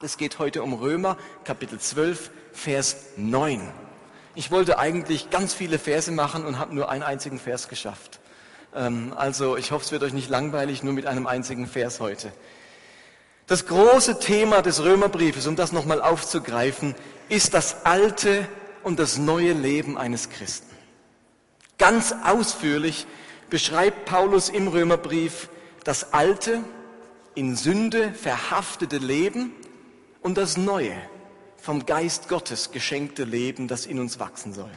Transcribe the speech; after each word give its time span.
Es 0.00 0.16
geht 0.16 0.38
heute 0.38 0.62
um 0.62 0.74
Römer, 0.74 1.16
Kapitel 1.42 1.80
12, 1.80 2.30
Vers 2.52 2.98
9. 3.16 3.68
Ich 4.36 4.52
wollte 4.52 4.78
eigentlich 4.78 5.30
ganz 5.30 5.54
viele 5.54 5.80
Verse 5.80 6.12
machen 6.12 6.46
und 6.46 6.60
habe 6.60 6.72
nur 6.72 6.88
einen 6.88 7.02
einzigen 7.02 7.40
Vers 7.40 7.68
geschafft. 7.68 8.20
Ähm, 8.76 9.12
also 9.16 9.56
ich 9.56 9.72
hoffe, 9.72 9.84
es 9.84 9.90
wird 9.90 10.04
euch 10.04 10.12
nicht 10.12 10.30
langweilig, 10.30 10.84
nur 10.84 10.92
mit 10.92 11.06
einem 11.06 11.26
einzigen 11.26 11.66
Vers 11.66 11.98
heute. 11.98 12.30
Das 13.48 13.66
große 13.66 14.20
Thema 14.20 14.62
des 14.62 14.84
Römerbriefes, 14.84 15.48
um 15.48 15.56
das 15.56 15.72
nochmal 15.72 16.00
aufzugreifen, 16.00 16.94
ist 17.28 17.54
das 17.54 17.84
alte 17.84 18.46
und 18.84 19.00
das 19.00 19.18
neue 19.18 19.52
Leben 19.52 19.98
eines 19.98 20.30
Christen. 20.30 20.76
Ganz 21.76 22.14
ausführlich 22.24 23.08
beschreibt 23.50 24.04
Paulus 24.04 24.48
im 24.48 24.68
Römerbrief 24.68 25.48
das 25.82 26.12
alte, 26.12 26.62
in 27.34 27.56
Sünde 27.56 28.12
verhaftete 28.12 28.98
Leben 28.98 29.52
und 30.22 30.36
das 30.36 30.56
neue, 30.56 30.96
vom 31.56 31.86
Geist 31.86 32.28
Gottes 32.28 32.70
geschenkte 32.70 33.24
Leben, 33.24 33.68
das 33.68 33.86
in 33.86 33.98
uns 33.98 34.18
wachsen 34.18 34.52
soll. 34.52 34.70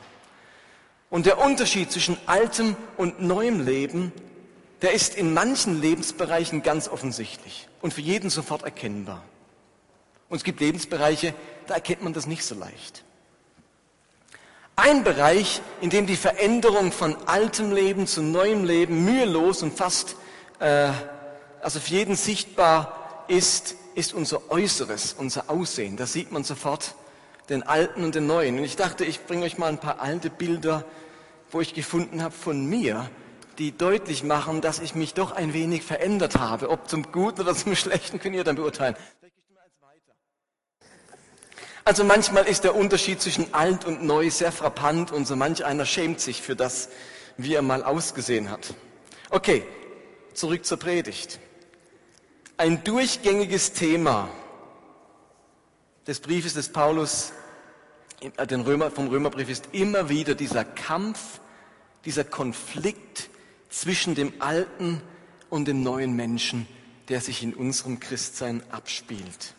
Und 1.09 1.25
der 1.25 1.39
Unterschied 1.39 1.91
zwischen 1.91 2.17
altem 2.25 2.75
und 2.97 3.21
neuem 3.21 3.65
Leben, 3.65 4.11
der 4.81 4.93
ist 4.93 5.15
in 5.15 5.33
manchen 5.33 5.81
Lebensbereichen 5.81 6.63
ganz 6.63 6.87
offensichtlich 6.87 7.67
und 7.81 7.93
für 7.93 8.01
jeden 8.01 8.29
sofort 8.29 8.63
erkennbar. 8.63 9.23
Und 10.29 10.37
es 10.37 10.43
gibt 10.43 10.61
Lebensbereiche, 10.61 11.33
da 11.67 11.75
erkennt 11.75 12.03
man 12.03 12.13
das 12.13 12.25
nicht 12.25 12.45
so 12.45 12.55
leicht. 12.55 13.03
Ein 14.77 15.03
Bereich, 15.03 15.61
in 15.81 15.89
dem 15.89 16.07
die 16.07 16.15
Veränderung 16.15 16.91
von 16.91 17.15
altem 17.27 17.71
Leben 17.73 18.07
zu 18.07 18.21
neuem 18.21 18.63
Leben 18.63 19.03
mühelos 19.03 19.61
und 19.61 19.77
fast, 19.77 20.15
äh, 20.59 20.89
also 21.61 21.79
für 21.79 21.91
jeden 21.91 22.15
sichtbar 22.15 23.25
ist, 23.27 23.75
ist 23.95 24.13
unser 24.13 24.49
Äußeres, 24.49 25.15
unser 25.17 25.49
Aussehen. 25.49 25.97
Da 25.97 26.05
sieht 26.05 26.31
man 26.31 26.43
sofort 26.43 26.95
den 27.49 27.63
Alten 27.63 28.03
und 28.03 28.15
den 28.15 28.27
Neuen. 28.27 28.57
Und 28.57 28.63
ich 28.63 28.75
dachte, 28.75 29.05
ich 29.05 29.25
bringe 29.25 29.45
euch 29.45 29.57
mal 29.57 29.67
ein 29.67 29.79
paar 29.79 29.99
alte 29.99 30.29
Bilder, 30.29 30.85
wo 31.51 31.61
ich 31.61 31.73
gefunden 31.73 32.23
habe 32.23 32.33
von 32.33 32.65
mir, 32.65 33.09
die 33.57 33.77
deutlich 33.77 34.23
machen, 34.23 34.61
dass 34.61 34.79
ich 34.79 34.95
mich 34.95 35.13
doch 35.13 35.31
ein 35.33 35.53
wenig 35.53 35.83
verändert 35.83 36.37
habe. 36.37 36.69
Ob 36.69 36.89
zum 36.89 37.11
Guten 37.11 37.41
oder 37.41 37.53
zum 37.55 37.75
Schlechten, 37.75 38.19
könnt 38.19 38.35
ihr 38.35 38.43
dann 38.43 38.55
beurteilen. 38.55 38.95
Also 41.83 42.03
manchmal 42.03 42.47
ist 42.47 42.63
der 42.63 42.75
Unterschied 42.75 43.21
zwischen 43.21 43.53
alt 43.53 43.85
und 43.85 44.03
neu 44.03 44.29
sehr 44.29 44.51
frappant 44.51 45.11
und 45.11 45.27
so 45.27 45.35
manch 45.35 45.65
einer 45.65 45.85
schämt 45.85 46.19
sich 46.19 46.41
für 46.41 46.55
das, 46.55 46.89
wie 47.37 47.55
er 47.55 47.63
mal 47.63 47.83
ausgesehen 47.83 48.51
hat. 48.51 48.75
Okay, 49.29 49.63
zurück 50.33 50.65
zur 50.65 50.77
Predigt. 50.77 51.39
Ein 52.61 52.83
durchgängiges 52.83 53.73
Thema 53.73 54.29
des 56.05 56.19
Briefes 56.19 56.53
des 56.53 56.69
Paulus 56.69 57.33
äh, 58.37 58.45
den 58.45 58.61
Römer, 58.61 58.91
vom 58.91 59.07
Römerbrief 59.07 59.49
ist 59.49 59.69
immer 59.71 60.09
wieder 60.09 60.35
dieser 60.35 60.63
Kampf, 60.63 61.39
dieser 62.05 62.23
Konflikt 62.23 63.31
zwischen 63.71 64.13
dem 64.13 64.31
alten 64.37 65.01
und 65.49 65.67
dem 65.67 65.81
neuen 65.81 66.15
Menschen, 66.15 66.67
der 67.09 67.19
sich 67.19 67.41
in 67.41 67.55
unserem 67.55 67.99
Christsein 67.99 68.61
abspielt. 68.69 69.55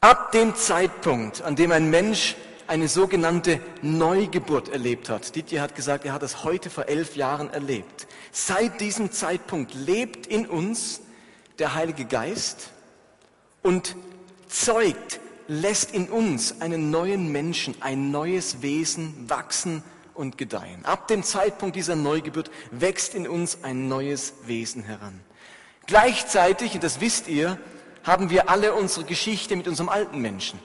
Ab 0.00 0.30
dem 0.30 0.54
Zeitpunkt, 0.54 1.42
an 1.42 1.56
dem 1.56 1.72
ein 1.72 1.90
Mensch 1.90 2.36
eine 2.68 2.86
sogenannte 2.86 3.58
Neugeburt 3.82 4.68
erlebt 4.68 5.08
hat. 5.08 5.34
Didier 5.34 5.62
hat 5.62 5.74
gesagt, 5.74 6.04
er 6.04 6.12
hat 6.12 6.22
es 6.22 6.44
heute 6.44 6.70
vor 6.70 6.86
elf 6.86 7.16
Jahren 7.16 7.50
erlebt. 7.50 8.06
Seit 8.30 8.80
diesem 8.80 9.10
Zeitpunkt 9.10 9.74
lebt 9.74 10.28
in 10.28 10.46
uns 10.46 11.00
der 11.58 11.74
Heilige 11.74 12.04
Geist 12.04 12.70
und 13.62 13.96
zeugt, 14.48 15.20
lässt 15.48 15.92
in 15.92 16.08
uns 16.08 16.60
einen 16.60 16.90
neuen 16.90 17.30
Menschen, 17.30 17.74
ein 17.80 18.10
neues 18.10 18.62
Wesen 18.62 19.28
wachsen 19.28 19.82
und 20.14 20.38
gedeihen. 20.38 20.84
Ab 20.84 21.08
dem 21.08 21.22
Zeitpunkt 21.22 21.76
dieser 21.76 21.96
Neugeburt 21.96 22.50
wächst 22.70 23.14
in 23.14 23.28
uns 23.28 23.58
ein 23.62 23.88
neues 23.88 24.34
Wesen 24.46 24.82
heran. 24.82 25.20
Gleichzeitig, 25.86 26.74
und 26.74 26.84
das 26.84 27.00
wisst 27.00 27.28
ihr, 27.28 27.58
haben 28.04 28.30
wir 28.30 28.48
alle 28.48 28.74
unsere 28.74 29.04
Geschichte 29.04 29.56
mit 29.56 29.68
unserem 29.68 29.88
alten 29.88 30.20
Menschen. 30.20 30.58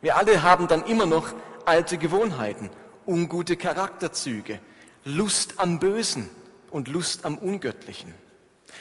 Wir 0.00 0.16
alle 0.16 0.42
haben 0.42 0.68
dann 0.68 0.84
immer 0.84 1.06
noch 1.06 1.34
alte 1.64 1.98
Gewohnheiten, 1.98 2.70
ungute 3.06 3.56
Charakterzüge, 3.56 4.60
Lust 5.04 5.54
am 5.58 5.78
Bösen 5.78 6.28
und 6.70 6.88
Lust 6.88 7.24
am 7.24 7.38
Ungöttlichen. 7.38 8.14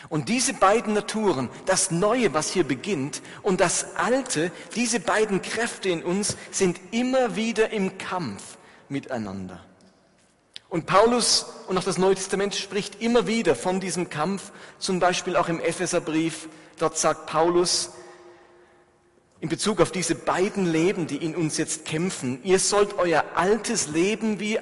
Und 0.10 0.30
diese 0.30 0.54
beiden 0.54 0.94
Naturen, 0.94 1.50
das 1.66 1.92
Neue, 1.92 2.34
was 2.34 2.52
hier 2.52 2.64
beginnt, 2.64 3.22
und 3.42 3.60
das 3.62 3.96
Alte, 3.96 4.52
diese 4.76 5.00
beiden 5.00 5.42
Kräfte 5.42 5.90
in 5.90 6.04
uns 6.04 6.38
sind 6.52 6.80
immer 6.92 7.36
wieder 7.36 7.72
im 7.72 7.98
Kampf 7.98 8.58
miteinander. 8.90 9.64
Und 10.70 10.86
Paulus 10.86 11.46
und 11.68 11.78
auch 11.78 11.84
das 11.84 11.98
Neue 11.98 12.16
Testament 12.16 12.56
spricht 12.56 13.02
immer 13.02 13.28
wieder 13.28 13.56
von 13.56 13.80
diesem 13.80 14.10
Kampf, 14.10 14.52
zum 14.80 15.00
Beispiel 15.00 15.38
auch 15.38 15.48
im 15.48 15.60
Epheserbrief. 15.60 16.50
Dort 16.78 16.98
sagt 16.98 17.28
Paulus 17.28 17.92
in 19.40 19.50
Bezug 19.50 19.80
auf 19.80 19.92
diese 19.92 20.16
beiden 20.16 20.66
Leben, 20.72 21.08
die 21.08 21.18
in 21.18 21.36
uns 21.36 21.58
jetzt 21.58 21.86
kämpfen, 21.86 22.40
ihr 22.44 22.60
sollt 22.60 22.98
euer 22.98 23.24
altes 23.36 23.88
Leben 23.88 24.40
wie 24.40 24.60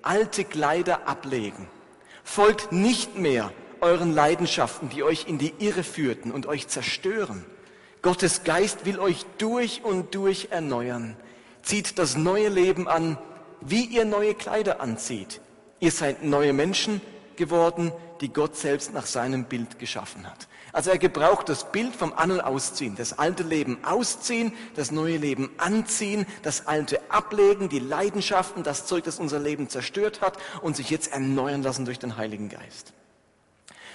alte 0.00 0.44
Kleider 0.44 1.06
ablegen. 1.06 1.68
Folgt 2.24 2.72
nicht 2.72 3.16
mehr 3.16 3.52
euren 3.82 4.14
Leidenschaften, 4.14 4.88
die 4.88 5.02
euch 5.02 5.26
in 5.28 5.38
die 5.38 5.52
Irre 5.58 5.82
führten 5.82 6.32
und 6.32 6.46
euch 6.46 6.68
zerstören. 6.68 7.44
Gottes 8.00 8.44
Geist 8.44 8.86
will 8.86 8.98
euch 8.98 9.26
durch 9.38 9.82
und 9.84 10.14
durch 10.14 10.48
erneuern. 10.50 11.16
Zieht 11.62 11.98
das 11.98 12.16
neue 12.16 12.48
Leben 12.48 12.88
an, 12.88 13.18
wie 13.60 13.84
ihr 13.84 14.04
neue 14.04 14.34
Kleider 14.34 14.80
anzieht. 14.80 15.40
Ihr 15.78 15.92
seid 15.92 16.24
neue 16.24 16.52
Menschen 16.52 17.00
geworden, 17.36 17.92
die 18.20 18.32
Gott 18.32 18.56
selbst 18.56 18.94
nach 18.94 19.06
seinem 19.06 19.44
Bild 19.44 19.78
geschaffen 19.78 20.26
hat. 20.28 20.48
Also 20.72 20.90
er 20.90 20.98
gebraucht 20.98 21.48
das 21.48 21.70
Bild 21.70 21.94
vom 21.94 22.12
An- 22.12 22.30
und 22.30 22.40
Ausziehen, 22.40 22.94
das 22.96 23.18
alte 23.18 23.42
Leben 23.42 23.84
ausziehen, 23.84 24.52
das 24.74 24.90
neue 24.90 25.18
Leben 25.18 25.50
anziehen, 25.58 26.24
das 26.42 26.66
alte 26.66 27.00
ablegen, 27.10 27.68
die 27.68 27.78
Leidenschaften, 27.78 28.62
das 28.62 28.86
Zeug, 28.86 29.04
das 29.04 29.18
unser 29.18 29.38
Leben 29.38 29.68
zerstört 29.68 30.20
hat 30.22 30.38
und 30.62 30.76
sich 30.76 30.88
jetzt 30.88 31.12
erneuern 31.12 31.62
lassen 31.62 31.84
durch 31.84 31.98
den 31.98 32.16
Heiligen 32.16 32.48
Geist. 32.48 32.94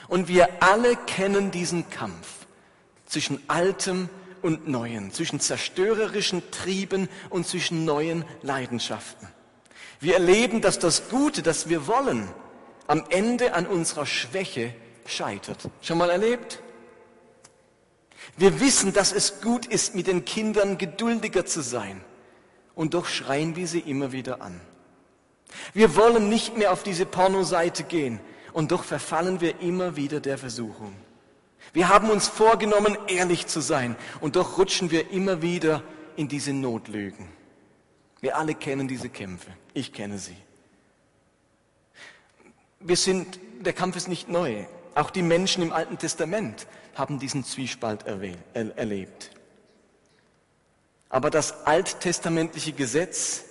Und 0.07 0.27
wir 0.27 0.63
alle 0.63 0.95
kennen 0.95 1.51
diesen 1.51 1.89
Kampf 1.89 2.47
zwischen 3.05 3.41
Altem 3.47 4.09
und 4.41 4.67
Neuen, 4.67 5.11
zwischen 5.11 5.39
zerstörerischen 5.39 6.49
Trieben 6.51 7.09
und 7.29 7.47
zwischen 7.47 7.85
neuen 7.85 8.23
Leidenschaften. 8.41 9.27
Wir 9.99 10.15
erleben, 10.15 10.61
dass 10.61 10.79
das 10.79 11.09
Gute, 11.09 11.41
das 11.41 11.69
wir 11.69 11.87
wollen, 11.87 12.27
am 12.87 13.03
Ende 13.09 13.53
an 13.53 13.65
unserer 13.65 14.05
Schwäche 14.05 14.73
scheitert. 15.05 15.69
Schon 15.81 15.97
mal 15.97 16.09
erlebt? 16.09 16.61
Wir 18.37 18.59
wissen, 18.59 18.93
dass 18.93 19.11
es 19.11 19.41
gut 19.41 19.65
ist, 19.65 19.95
mit 19.95 20.07
den 20.07 20.23
Kindern 20.23 20.77
geduldiger 20.77 21.45
zu 21.45 21.61
sein. 21.61 22.01
Und 22.75 22.93
doch 22.93 23.07
schreien 23.07 23.55
wir 23.55 23.67
sie 23.67 23.79
immer 23.79 24.11
wieder 24.11 24.41
an. 24.41 24.61
Wir 25.73 25.95
wollen 25.95 26.29
nicht 26.29 26.57
mehr 26.57 26.71
auf 26.71 26.83
diese 26.83 27.05
Pornoseite 27.05 27.83
gehen 27.83 28.19
und 28.57 28.71
doch 28.71 28.83
verfallen 28.83 29.39
wir 29.39 29.59
immer 29.59 29.97
wieder 29.97 30.19
der 30.19 30.39
Versuchung. 30.39 30.95
Wir 31.73 31.89
haben 31.89 32.09
uns 32.09 32.27
vorgenommen, 32.27 32.97
ehrlich 33.07 33.45
zu 33.45 33.61
sein 33.61 33.95
und 34.19 34.35
doch 34.35 34.57
rutschen 34.57 34.89
wir 34.89 35.11
immer 35.11 35.43
wieder 35.43 35.83
in 36.15 36.27
diese 36.27 36.53
Notlügen. 36.53 37.27
Wir 38.19 38.35
alle 38.35 38.55
kennen 38.55 38.87
diese 38.87 39.09
Kämpfe. 39.09 39.51
Ich 39.75 39.93
kenne 39.93 40.17
sie. 40.17 40.35
Wir 42.79 42.95
sind, 42.95 43.39
der 43.61 43.73
Kampf 43.73 43.95
ist 43.95 44.07
nicht 44.07 44.27
neu. 44.27 44.65
Auch 44.95 45.11
die 45.11 45.21
Menschen 45.21 45.61
im 45.61 45.71
Alten 45.71 45.99
Testament 45.99 46.65
haben 46.95 47.19
diesen 47.19 47.43
Zwiespalt 47.43 48.07
erlebt. 48.55 49.29
Aber 51.09 51.29
das 51.29 51.67
alttestamentliche 51.67 52.71
Gesetz 52.71 53.43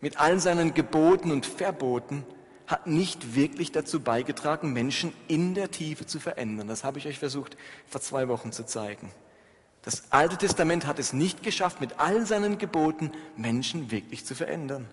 mit 0.00 0.18
all 0.18 0.40
seinen 0.40 0.72
Geboten 0.72 1.30
und 1.30 1.44
Verboten 1.44 2.24
hat 2.66 2.86
nicht 2.86 3.34
wirklich 3.34 3.72
dazu 3.72 4.00
beigetragen, 4.00 4.72
Menschen 4.72 5.12
in 5.28 5.54
der 5.54 5.70
Tiefe 5.70 6.06
zu 6.06 6.18
verändern. 6.18 6.68
Das 6.68 6.84
habe 6.84 6.98
ich 6.98 7.06
euch 7.06 7.18
versucht 7.18 7.56
vor 7.86 8.00
zwei 8.00 8.28
Wochen 8.28 8.52
zu 8.52 8.66
zeigen. 8.66 9.10
Das 9.82 10.04
Alte 10.10 10.36
Testament 10.36 10.84
hat 10.84 10.98
es 10.98 11.12
nicht 11.12 11.44
geschafft, 11.44 11.80
mit 11.80 11.98
all 11.98 12.26
seinen 12.26 12.58
Geboten 12.58 13.12
Menschen 13.36 13.92
wirklich 13.92 14.26
zu 14.26 14.34
verändern. 14.34 14.88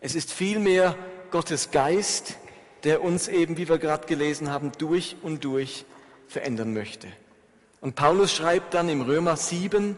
Es 0.00 0.16
ist 0.16 0.32
vielmehr 0.32 0.96
Gottes 1.30 1.70
Geist, 1.70 2.36
der 2.82 3.04
uns 3.04 3.28
eben, 3.28 3.56
wie 3.56 3.68
wir 3.68 3.78
gerade 3.78 4.06
gelesen 4.06 4.50
haben, 4.50 4.72
durch 4.78 5.16
und 5.22 5.44
durch 5.44 5.84
verändern 6.26 6.72
möchte. 6.72 7.06
Und 7.80 7.94
Paulus 7.94 8.34
schreibt 8.34 8.74
dann 8.74 8.88
im 8.88 9.02
Römer 9.02 9.36
7, 9.36 9.96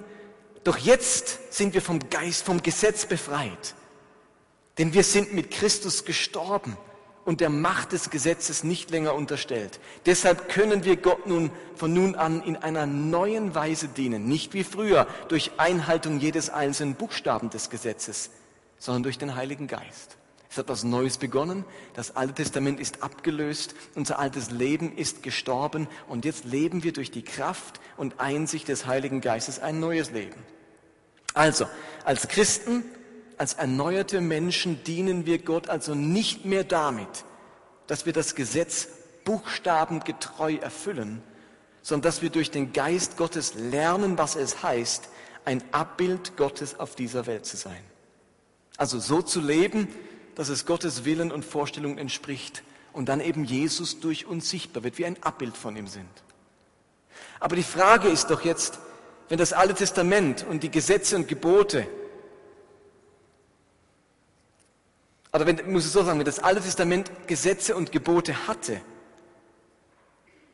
doch 0.65 0.77
jetzt 0.77 1.53
sind 1.55 1.75
wir 1.75 1.83
vom 1.83 1.99
Geist, 2.11 2.45
vom 2.45 2.63
Gesetz 2.63 3.07
befreit. 3.07 3.75
Denn 4.79 4.95
wir 4.95 5.05
sind 5.05 5.35
mit 5.35 5.51
Christus 5.51 6.05
gestorben 6.05 6.77
und 7.25 7.41
der 7.41 7.51
Macht 7.51 7.93
des 7.93 8.11
Gesetzes 8.11 8.65
nicht 8.65 8.91
länger 8.91 9.15
unterstellt. 9.15 9.79
Deshalb 10.07 10.49
können 10.49 10.85
wir 10.85 10.97
Gott 10.97 11.27
nun 11.27 11.51
von 11.77 11.93
nun 11.93 12.15
an 12.15 12.43
in 12.43 12.57
einer 12.57 12.87
neuen 12.87 13.55
Weise 13.55 13.89
dienen, 13.89 14.27
nicht 14.27 14.55
wie 14.55 14.65
früher 14.65 15.07
durch 15.29 15.53
Einhaltung 15.59 16.19
jedes 16.19 16.51
einzelnen 16.51 16.95
Buchstaben 16.95 17.51
des 17.51 17.71
Gesetzes, 17.71 18.31
sondern 18.79 19.05
durch 19.05 19.19
den 19.19 19.37
Heiligen 19.37 19.69
Geist. 19.69 20.17
Es 20.51 20.59
hat 20.59 20.69
was 20.69 20.85
Neues 20.85 21.17
begonnen, 21.17 21.65
das 21.95 22.15
Alte 22.15 22.35
Testament 22.35 22.79
ist 22.79 23.03
abgelöst, 23.03 23.75
unser 23.95 24.19
altes 24.19 24.51
Leben 24.51 24.95
ist 24.95 25.23
gestorben 25.23 25.89
und 26.09 26.27
jetzt 26.27 26.45
leben 26.45 26.83
wir 26.83 26.93
durch 26.93 27.11
die 27.11 27.23
Kraft 27.23 27.81
und 27.97 28.21
Einsicht 28.21 28.69
des 28.69 28.85
Heiligen 28.85 29.23
Geistes 29.23 29.61
ein 29.61 29.81
neues 29.81 30.11
Leben. 30.11 30.43
Also, 31.33 31.67
als 32.05 32.29
Christen 32.29 32.85
als 33.39 33.55
erneuerte 33.55 34.21
Menschen 34.21 34.83
dienen 34.85 35.27
wir 35.27 35.39
Gott 35.39 35.69
also 35.69 35.95
nicht 35.95 36.45
mehr 36.45 36.65
damit, 36.65 37.25
dass 37.87 38.07
wir 38.07 38.13
das 38.13 38.35
Gesetz 38.35 38.89
buchstabengetreu 39.25 40.57
erfüllen, 40.57 41.23
sondern 41.83 42.09
dass 42.09 42.23
wir 42.23 42.31
durch 42.31 42.51
den 42.51 42.73
Geist 42.73 43.17
Gottes 43.17 43.55
lernen, 43.55 44.19
was 44.19 44.37
es 44.37 44.63
heißt, 44.63 45.09
ein 45.45 45.63
Abbild 45.73 46.37
Gottes 46.37 46.79
auf 46.79 46.95
dieser 46.95 47.27
Welt 47.27 47.47
zu 47.47 47.57
sein. 47.57 47.83
Also 48.77 48.99
so 48.99 49.23
zu 49.23 49.41
leben, 49.41 49.89
dass 50.35 50.49
es 50.49 50.67
Gottes 50.67 51.05
Willen 51.05 51.33
und 51.33 51.45
Vorstellung 51.45 51.99
entspricht 51.99 52.63
und 52.93 53.09
dann 53.09 53.21
eben 53.21 53.45
Jesus 53.45 54.01
durch 54.01 54.27
uns 54.27 54.49
sichtbar 54.49 54.85
wird, 54.85 54.99
wie 54.99 55.07
ein 55.07 55.23
Abbild 55.23 55.57
von 55.57 55.77
ihm 55.77 55.89
sind. 55.89 56.09
Aber 57.41 57.57
die 57.57 57.63
Frage 57.63 58.09
ist 58.09 58.31
doch 58.31 58.43
jetzt, 58.43 58.79
wenn 59.29 59.39
das 59.39 59.53
Alte 59.53 59.75
Testament 59.75 60.47
und 60.49 60.63
die 60.63 60.71
Gesetze 60.71 61.17
und 61.17 61.29
Gebote 61.29 61.87
oder 65.33 65.47
wenn, 65.47 65.73
muss 65.73 65.87
ich 65.87 65.93
so 65.93 66.03
sagen, 66.03 66.19
wenn 66.19 66.27
das 66.27 66.39
Alte 66.39 66.61
Testament 66.61 67.11
Gesetze 67.27 67.75
und 67.75 67.93
Gebote 67.93 68.47
hatte, 68.47 68.81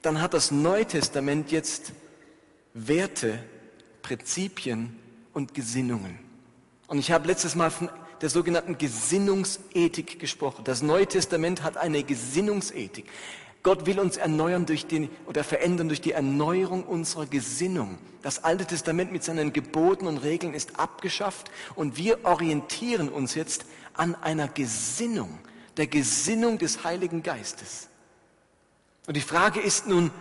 dann 0.03 0.21
hat 0.21 0.35
das 0.35 0.51
Neue 0.51 0.87
Testament 0.87 1.51
jetzt 1.51 1.93
Werte, 2.75 3.43
Prinzipien 4.03 4.97
und 5.33 5.55
Gesinnungen. 5.55 6.19
Und 6.87 6.99
ich 6.99 7.11
habe 7.11 7.27
letztes 7.27 7.57
Mal 7.57 7.71
von 7.71 7.91
der 8.21 8.31
sogenannten 8.31 8.79
Gesinnungsethik 8.79 10.19
gesprochen. 10.19 10.65
Das 10.65 10.83
Neue 10.83 11.07
Testament 11.07 11.63
hat 11.63 11.77
eine 11.77 12.03
Gesinnungsethik. 12.03 13.07
Gott 13.69 13.85
will 13.85 14.01
uns 14.01 14.17
erneuern 14.17 14.65
durch 14.65 14.87
den, 14.87 15.11
oder 15.27 15.45
verändern 15.45 15.89
durch 15.89 16.01
die 16.01 16.13
Erneuerung 16.13 16.85
unserer 16.85 17.27
Gesinnung. 17.27 17.99
Das 18.23 18.43
Alte 18.43 18.65
Testament 18.65 19.13
mit 19.13 19.23
seinen 19.23 19.53
Geboten 19.53 20.07
und 20.07 20.17
Regeln 20.17 20.55
ist 20.55 20.81
abgeschafft 20.81 21.51
und 21.75 21.99
wir 21.99 22.25
orientieren 22.25 23.11
uns 23.11 23.35
jetzt 23.35 23.67
an 23.93 24.15
einer 24.15 24.49
Gesinnung, 24.49 25.39
der 25.77 25.87
Gesinnung 25.87 26.57
des 26.57 26.83
Heiligen 26.83 27.23
Geistes. 27.23 27.89
Und 29.07 29.19
die 29.19 29.21
Frage 29.21 29.61
ist 29.61 29.87
nun, 29.87 30.13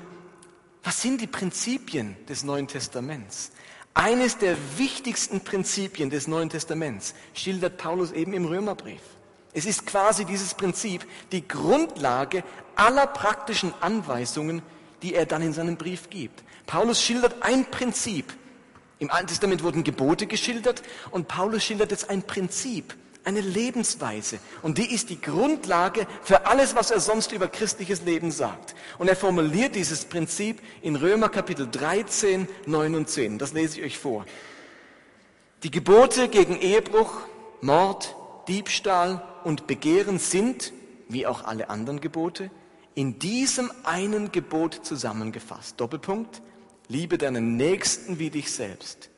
was 0.84 1.02
sind 1.02 1.22
die 1.22 1.28
Prinzipien 1.28 2.18
des 2.28 2.44
Neuen 2.44 2.68
Testaments? 2.68 3.52
Eines 3.94 4.38
der 4.40 4.58
wichtigsten 4.76 5.40
Prinzipien 5.40 6.10
des 6.10 6.28
Neuen 6.28 6.50
Testaments 6.50 7.14
schildert 7.34 7.78
Paulus 7.78 8.12
eben 8.12 8.34
im 8.34 8.44
Römerbrief. 8.44 9.00
Es 9.58 9.66
ist 9.66 9.88
quasi 9.88 10.24
dieses 10.24 10.54
Prinzip 10.54 11.04
die 11.32 11.48
Grundlage 11.48 12.44
aller 12.76 13.08
praktischen 13.08 13.74
Anweisungen, 13.82 14.62
die 15.02 15.16
er 15.16 15.26
dann 15.26 15.42
in 15.42 15.52
seinem 15.52 15.78
Brief 15.78 16.12
gibt. 16.12 16.44
Paulus 16.68 17.02
schildert 17.02 17.42
ein 17.42 17.66
Prinzip. 17.72 18.32
Im 19.00 19.10
Alten 19.10 19.30
Testament 19.30 19.64
wurden 19.64 19.84
Gebote 19.84 20.28
geschildert 20.28 20.84
und 21.10 21.28
Paulus 21.28 21.64
schildert 21.64 21.90
jetzt 21.90 22.12
ein 22.12 22.22
Prinzip, 22.22 22.96
eine 23.24 23.42
Lebensweise. 23.42 24.38
Und 24.62 24.78
die 24.78 24.94
ist 24.94 25.10
die 25.10 25.20
Grundlage 25.20 26.06
für 26.22 26.46
alles, 26.46 26.76
was 26.76 26.92
er 26.92 27.00
sonst 27.00 27.32
über 27.32 27.48
christliches 27.48 28.04
Leben 28.04 28.30
sagt. 28.30 28.76
Und 29.00 29.08
er 29.08 29.16
formuliert 29.16 29.74
dieses 29.74 30.06
Prinzip 30.06 30.62
in 30.84 30.96
Römer 30.96 31.30
Kapitel 31.30 31.68
13, 31.68 32.48
9 32.68 32.94
und 32.94 33.10
10. 33.10 33.40
Das 33.40 33.54
lese 33.54 33.80
ich 33.80 33.86
euch 33.86 33.98
vor. 33.98 34.24
Die 35.64 35.72
Gebote 35.72 36.28
gegen 36.28 36.60
Ehebruch, 36.60 37.22
Mord, 37.62 38.16
Diebstahl 38.48 39.24
und 39.48 39.66
Begehren 39.66 40.20
sind, 40.20 40.74
wie 41.08 41.26
auch 41.26 41.46
alle 41.46 41.70
anderen 41.70 42.02
Gebote, 42.02 42.52
in 42.96 43.18
diesem 43.18 43.72
einen 43.86 44.34
Gebot 44.34 44.86
zusammengefasst. 44.86 45.80
Doppelpunkt. 45.80 46.42
Liebe 46.90 47.18
deinen 47.18 47.56
Nächsten 47.56 48.20
wie 48.20 48.30
dich 48.30 48.52
selbst. 48.52 49.10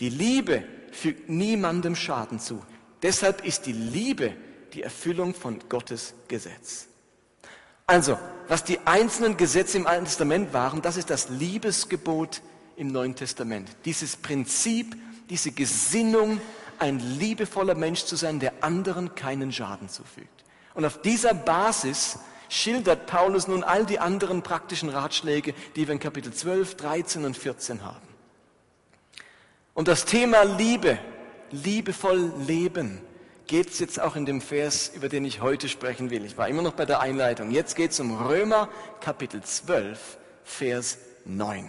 Die 0.00 0.10
Liebe 0.10 0.64
fügt 0.92 1.30
niemandem 1.30 1.96
Schaden 1.96 2.40
zu. 2.40 2.60
Deshalb 3.02 3.42
ist 3.42 3.64
die 3.64 3.72
Liebe 3.72 4.34
die 4.74 4.82
Erfüllung 4.82 5.32
von 5.32 5.58
Gottes 5.70 6.12
Gesetz. 6.28 6.88
Also, 7.86 8.18
was 8.48 8.64
die 8.64 8.80
einzelnen 8.84 9.38
Gesetze 9.38 9.78
im 9.78 9.86
Alten 9.86 10.04
Testament 10.04 10.52
waren, 10.52 10.82
das 10.82 10.98
ist 10.98 11.08
das 11.08 11.30
Liebesgebot 11.30 12.42
im 12.76 12.88
Neuen 12.88 13.14
Testament. 13.14 13.70
Dieses 13.86 14.16
Prinzip, 14.16 14.94
diese 15.30 15.52
Gesinnung, 15.52 16.38
ein 16.84 16.98
liebevoller 17.18 17.74
Mensch 17.74 18.04
zu 18.04 18.16
sein, 18.16 18.40
der 18.40 18.52
anderen 18.62 19.14
keinen 19.14 19.52
Schaden 19.52 19.88
zufügt. 19.88 20.44
Und 20.74 20.84
auf 20.84 21.00
dieser 21.00 21.34
Basis 21.34 22.18
schildert 22.48 23.06
Paulus 23.06 23.48
nun 23.48 23.64
all 23.64 23.86
die 23.86 23.98
anderen 23.98 24.42
praktischen 24.42 24.90
Ratschläge, 24.90 25.54
die 25.76 25.86
wir 25.86 25.94
in 25.94 25.98
Kapitel 25.98 26.32
12, 26.32 26.76
13 26.76 27.24
und 27.24 27.36
14 27.36 27.82
haben. 27.84 28.06
Und 29.72 29.88
das 29.88 30.04
Thema 30.04 30.42
Liebe 30.42 30.98
liebevoll 31.50 32.32
leben, 32.46 33.00
geht 33.46 33.70
es 33.70 33.78
jetzt 33.78 34.00
auch 34.00 34.16
in 34.16 34.26
dem 34.26 34.40
Vers, 34.40 34.92
über 34.94 35.08
den 35.08 35.24
ich 35.24 35.40
heute 35.40 35.68
sprechen 35.68 36.10
will. 36.10 36.24
Ich 36.24 36.36
war 36.36 36.48
immer 36.48 36.62
noch 36.62 36.72
bei 36.72 36.84
der 36.84 37.00
Einleitung. 37.00 37.50
Jetzt 37.50 37.76
geht 37.76 37.90
es 37.92 38.00
um 38.00 38.16
Römer 38.16 38.68
Kapitel 39.00 39.42
12, 39.42 40.18
Vers 40.44 40.98
9. 41.24 41.68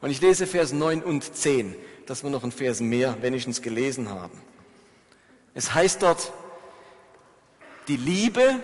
Und 0.00 0.10
ich 0.10 0.20
lese 0.20 0.46
Vers 0.46 0.72
9 0.72 1.02
und 1.02 1.34
10, 1.34 1.74
dass 2.06 2.22
wir 2.22 2.30
noch 2.30 2.42
einen 2.42 2.52
Vers 2.52 2.80
mehr 2.80 3.16
wenigstens 3.22 3.62
gelesen 3.62 4.08
haben. 4.08 4.40
Es 5.54 5.74
heißt 5.74 6.02
dort, 6.02 6.32
die 7.88 7.96
Liebe 7.96 8.60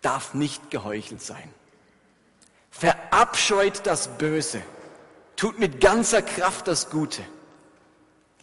darf 0.00 0.34
nicht 0.34 0.70
geheuchelt 0.70 1.22
sein. 1.22 1.52
Verabscheut 2.70 3.86
das 3.86 4.08
Böse, 4.18 4.62
tut 5.36 5.58
mit 5.58 5.80
ganzer 5.80 6.22
Kraft 6.22 6.68
das 6.68 6.90
Gute 6.90 7.22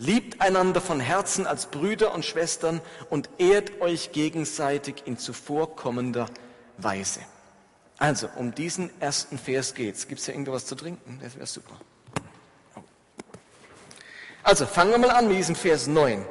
Liebt 0.01 0.39
einander 0.39 0.79
von 0.79 1.01
Herzen 1.01 1.45
als 1.45 1.65
Brüder 1.65 2.13
und 2.13 2.23
Schwestern 2.23 2.79
und 3.09 3.29
ehrt 3.37 3.81
euch 3.81 4.13
gegenseitig 4.13 5.03
in 5.03 5.17
zuvorkommender 5.17 6.27
Weise. 6.77 7.19
Also, 7.97 8.29
um 8.37 8.55
diesen 8.55 8.89
ersten 9.01 9.37
Vers 9.37 9.73
geht's. 9.73 10.07
Gibt's 10.07 10.23
hier 10.23 10.35
irgendwas 10.35 10.65
zu 10.65 10.75
trinken? 10.75 11.19
Das 11.21 11.35
wäre 11.35 11.45
super. 11.45 11.75
Also, 14.41 14.65
fangen 14.65 14.91
wir 14.91 14.99
mal 14.99 15.11
an 15.11 15.27
mit 15.27 15.35
diesem 15.35 15.55
Vers 15.55 15.87
9. 15.87 16.25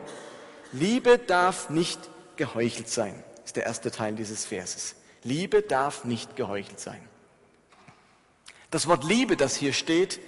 Liebe 0.78 1.18
darf 1.18 1.70
nicht 1.70 2.00
geheuchelt 2.36 2.88
sein, 2.88 3.22
ist 3.44 3.56
der 3.56 3.66
erste 3.66 3.90
Teil 3.90 4.14
dieses 4.14 4.46
Verses. 4.46 4.94
Liebe 5.22 5.62
darf 5.62 6.04
nicht 6.04 6.36
geheuchelt 6.36 6.80
sein. 6.80 7.00
Das 8.70 8.86
Wort 8.86 9.04
Liebe, 9.04 9.36
das 9.36 9.56
hier 9.56 9.72
steht, 9.72 10.20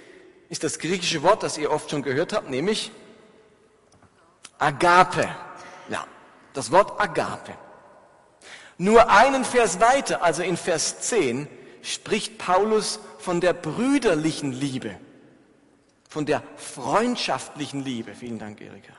ist 0.49 0.63
das 0.63 0.79
griechische 0.79 1.23
Wort, 1.23 1.43
das 1.43 1.57
ihr 1.57 1.71
oft 1.71 1.89
schon 1.89 2.01
gehört 2.01 2.33
habt, 2.33 2.49
nämlich 2.49 2.91
Agape. 4.57 5.29
Ja, 5.89 6.05
das 6.53 6.71
Wort 6.71 6.99
Agape. 6.99 7.53
Nur 8.77 9.09
einen 9.09 9.45
Vers 9.45 9.79
weiter, 9.79 10.23
also 10.23 10.41
in 10.41 10.57
Vers 10.57 11.01
10, 11.01 11.47
spricht 11.83 12.37
Paulus 12.37 12.99
von 13.19 13.39
der 13.39 13.53
brüderlichen 13.53 14.51
Liebe, 14.51 14.97
von 16.09 16.25
der 16.25 16.43
freundschaftlichen 16.57 17.83
Liebe. 17.83 18.15
Vielen 18.15 18.39
Dank, 18.39 18.59
Erika. 18.59 18.93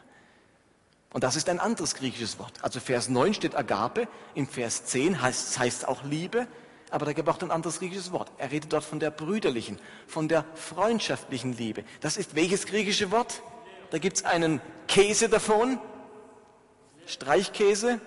Und 1.12 1.24
das 1.24 1.36
ist 1.36 1.48
ein 1.48 1.60
anderes 1.60 1.94
griechisches 1.94 2.38
Wort. 2.38 2.52
Also 2.62 2.80
Vers 2.80 3.08
9 3.08 3.34
steht 3.34 3.54
Agape, 3.54 4.08
im 4.34 4.46
Vers 4.46 4.86
10 4.86 5.20
heißt 5.20 5.58
es 5.58 5.84
auch 5.84 6.04
Liebe, 6.04 6.46
aber 6.90 7.06
da 7.06 7.12
gibt 7.12 7.28
es 7.28 7.34
auch 7.34 7.42
ein 7.42 7.50
anderes 7.50 7.78
griechisches 7.78 8.12
Wort. 8.12 8.30
Er 8.38 8.50
redet 8.50 8.72
dort 8.72 8.84
von 8.84 8.98
der 8.98 9.10
brüderlichen, 9.10 9.78
von 10.06 10.28
der 10.28 10.44
freundschaftlichen 10.54 11.56
Liebe. 11.56 11.84
Das 12.00 12.16
ist 12.16 12.34
welches 12.34 12.66
griechische 12.66 13.10
Wort? 13.10 13.42
Da 13.90 13.98
gibt 13.98 14.18
es 14.18 14.24
einen 14.24 14.60
Käse 14.88 15.28
davon, 15.28 15.78
Streichkäse, 17.06 18.00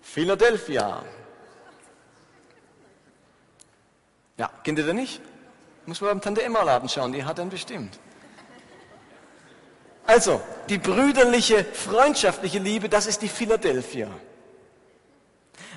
Philadelphia. 0.00 1.02
Ja, 4.38 4.50
kennt 4.62 4.78
ihr 4.78 4.86
den 4.86 4.96
nicht? 4.96 5.20
Muss 5.84 6.00
man 6.00 6.10
beim 6.10 6.20
Tante 6.20 6.42
Emma 6.42 6.62
Laden 6.62 6.88
schauen, 6.88 7.12
die 7.12 7.24
hat 7.24 7.38
den 7.38 7.50
bestimmt. 7.50 7.98
Also, 10.06 10.40
die 10.68 10.78
brüderliche, 10.78 11.64
freundschaftliche 11.64 12.58
Liebe, 12.58 12.88
das 12.88 13.06
ist 13.06 13.22
die 13.22 13.28
Philadelphia. 13.28 14.08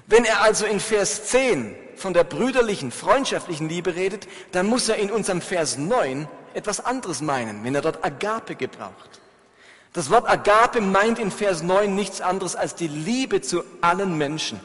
Wenn 0.07 0.25
er 0.25 0.41
also 0.41 0.65
in 0.65 0.79
Vers 0.79 1.25
10 1.25 1.75
von 1.95 2.13
der 2.13 2.23
brüderlichen, 2.23 2.91
freundschaftlichen 2.91 3.69
Liebe 3.69 3.95
redet, 3.95 4.27
dann 4.51 4.65
muss 4.65 4.89
er 4.89 4.97
in 4.97 5.11
unserem 5.11 5.41
Vers 5.41 5.77
9 5.77 6.27
etwas 6.53 6.83
anderes 6.83 7.21
meinen, 7.21 7.63
wenn 7.63 7.75
er 7.75 7.81
dort 7.81 8.03
Agape 8.03 8.55
gebraucht. 8.55 9.21
Das 9.93 10.09
Wort 10.09 10.29
Agape 10.29 10.81
meint 10.81 11.19
in 11.19 11.31
Vers 11.31 11.63
9 11.63 11.93
nichts 11.93 12.21
anderes 12.21 12.55
als 12.55 12.75
die 12.75 12.87
Liebe 12.87 13.41
zu 13.41 13.63
allen 13.81 14.17
Menschen. 14.17 14.59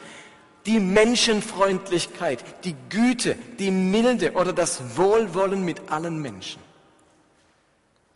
Die 0.66 0.80
Menschenfreundlichkeit, 0.80 2.42
die 2.64 2.74
Güte, 2.88 3.36
die 3.58 3.70
Milde 3.70 4.32
oder 4.32 4.52
das 4.52 4.96
Wohlwollen 4.96 5.62
mit 5.64 5.90
allen 5.90 6.20
Menschen. 6.22 6.63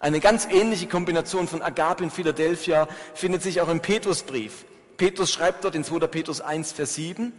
Eine 0.01 0.21
ganz 0.21 0.47
ähnliche 0.47 0.87
Kombination 0.87 1.49
von 1.49 1.61
Agape 1.61 2.05
in 2.05 2.11
Philadelphia 2.11 2.89
findet 3.15 3.43
sich 3.43 3.61
auch 3.61 3.69
im 3.69 3.81
Petrusbrief. 3.81 4.65
Petrus 4.97 5.33
schreibt 5.33 5.65
dort 5.65 5.75
in 5.75 5.85
2. 5.85 6.07
Petrus 6.07 6.41
1, 6.41 6.73
Vers 6.73 6.95
7, 6.95 7.33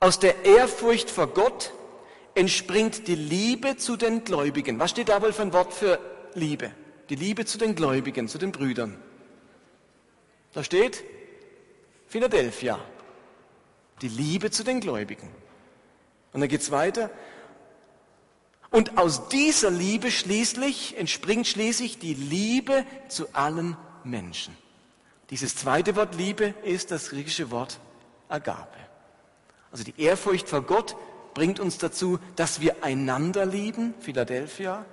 aus 0.00 0.18
der 0.18 0.44
Ehrfurcht 0.44 1.10
vor 1.10 1.28
Gott 1.28 1.72
entspringt 2.34 3.06
die 3.06 3.14
Liebe 3.14 3.76
zu 3.76 3.96
den 3.96 4.24
Gläubigen. 4.24 4.80
Was 4.80 4.90
steht 4.90 5.08
da 5.08 5.22
wohl 5.22 5.32
für 5.32 5.42
ein 5.42 5.52
Wort 5.52 5.72
für 5.72 6.00
Liebe? 6.34 6.72
Die 7.08 7.14
Liebe 7.14 7.44
zu 7.44 7.56
den 7.56 7.76
Gläubigen, 7.76 8.26
zu 8.26 8.38
den 8.38 8.50
Brüdern. 8.50 9.00
Da 10.54 10.64
steht 10.64 11.04
Philadelphia. 12.08 12.80
Die 14.00 14.08
Liebe 14.08 14.50
zu 14.50 14.64
den 14.64 14.80
Gläubigen. 14.80 15.28
Und 16.32 16.40
dann 16.40 16.48
geht's 16.48 16.70
weiter. 16.70 17.10
Und 18.72 18.96
aus 18.96 19.28
dieser 19.28 19.70
Liebe 19.70 20.10
schließlich 20.10 20.96
entspringt 20.96 21.46
schließlich 21.46 21.98
die 21.98 22.14
Liebe 22.14 22.86
zu 23.06 23.26
allen 23.34 23.76
Menschen. 24.02 24.56
Dieses 25.28 25.54
zweite 25.54 25.94
Wort 25.94 26.14
Liebe 26.14 26.54
ist 26.64 26.90
das 26.90 27.10
griechische 27.10 27.50
Wort 27.50 27.78
Agape. 28.28 28.78
Also 29.70 29.84
die 29.84 29.94
Ehrfurcht 29.98 30.48
vor 30.48 30.62
Gott 30.62 30.96
bringt 31.34 31.60
uns 31.60 31.76
dazu, 31.76 32.18
dass 32.34 32.62
wir 32.62 32.82
einander 32.82 33.44
lieben, 33.44 33.92
Philadelphia. 34.00 34.86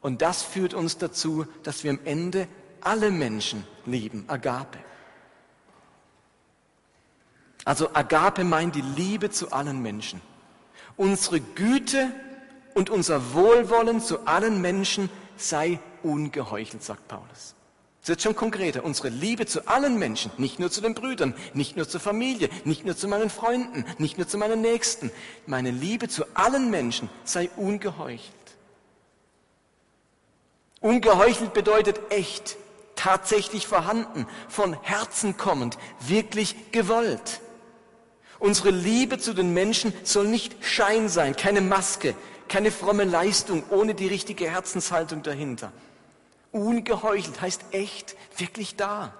Und 0.00 0.22
das 0.22 0.44
führt 0.44 0.72
uns 0.72 0.98
dazu, 0.98 1.46
dass 1.64 1.82
wir 1.82 1.90
am 1.90 2.00
Ende 2.04 2.46
alle 2.80 3.10
Menschen 3.10 3.64
lieben, 3.86 4.24
Agape. 4.28 4.78
Also 7.64 7.92
Agape 7.92 8.44
meint 8.44 8.76
die 8.76 8.82
Liebe 8.82 9.30
zu 9.30 9.50
allen 9.50 9.82
Menschen. 9.82 10.20
Unsere 10.96 11.40
Güte 11.40 12.12
und 12.78 12.90
unser 12.90 13.34
Wohlwollen 13.34 14.00
zu 14.00 14.24
allen 14.26 14.60
Menschen 14.60 15.10
sei 15.36 15.80
ungeheuchelt, 16.04 16.82
sagt 16.82 17.08
Paulus. 17.08 17.56
Es 18.00 18.08
wird 18.08 18.22
schon 18.22 18.36
konkreter. 18.36 18.84
Unsere 18.84 19.08
Liebe 19.08 19.46
zu 19.46 19.66
allen 19.66 19.98
Menschen, 19.98 20.30
nicht 20.38 20.60
nur 20.60 20.70
zu 20.70 20.80
den 20.80 20.94
Brüdern, 20.94 21.34
nicht 21.54 21.76
nur 21.76 21.88
zur 21.88 22.00
Familie, 22.00 22.48
nicht 22.64 22.86
nur 22.86 22.96
zu 22.96 23.08
meinen 23.08 23.30
Freunden, 23.30 23.84
nicht 23.98 24.16
nur 24.16 24.28
zu 24.28 24.38
meinen 24.38 24.60
Nächsten. 24.60 25.10
Meine 25.44 25.72
Liebe 25.72 26.08
zu 26.08 26.24
allen 26.34 26.70
Menschen 26.70 27.10
sei 27.24 27.50
ungeheuchelt. 27.56 28.32
Ungeheuchelt 30.80 31.52
bedeutet 31.54 31.98
echt, 32.10 32.56
tatsächlich 32.94 33.66
vorhanden, 33.66 34.28
von 34.48 34.80
Herzen 34.82 35.36
kommend, 35.36 35.76
wirklich 35.98 36.70
gewollt. 36.70 37.40
Unsere 38.38 38.70
Liebe 38.70 39.18
zu 39.18 39.34
den 39.34 39.52
Menschen 39.52 39.92
soll 40.04 40.28
nicht 40.28 40.64
Schein 40.64 41.08
sein, 41.08 41.34
keine 41.34 41.60
Maske, 41.60 42.14
keine 42.48 42.70
fromme 42.70 43.04
Leistung 43.04 43.62
ohne 43.70 43.94
die 43.94 44.06
richtige 44.06 44.50
Herzenshaltung 44.50 45.22
dahinter. 45.22 45.72
Ungeheuchelt 46.52 47.40
heißt 47.40 47.64
echt, 47.72 48.16
wirklich 48.36 48.76
da. 48.76 49.14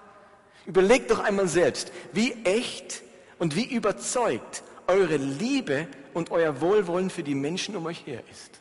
Überlegt 0.65 1.11
doch 1.11 1.19
einmal 1.19 1.47
selbst, 1.47 1.91
wie 2.11 2.33
echt 2.43 3.01
und 3.37 3.55
wie 3.55 3.65
überzeugt 3.65 4.63
eure 4.87 5.17
Liebe 5.17 5.87
und 6.13 6.31
euer 6.31 6.61
Wohlwollen 6.61 7.09
für 7.09 7.23
die 7.23 7.35
Menschen 7.35 7.75
um 7.75 7.85
euch 7.85 8.05
her 8.05 8.23
ist. 8.31 8.59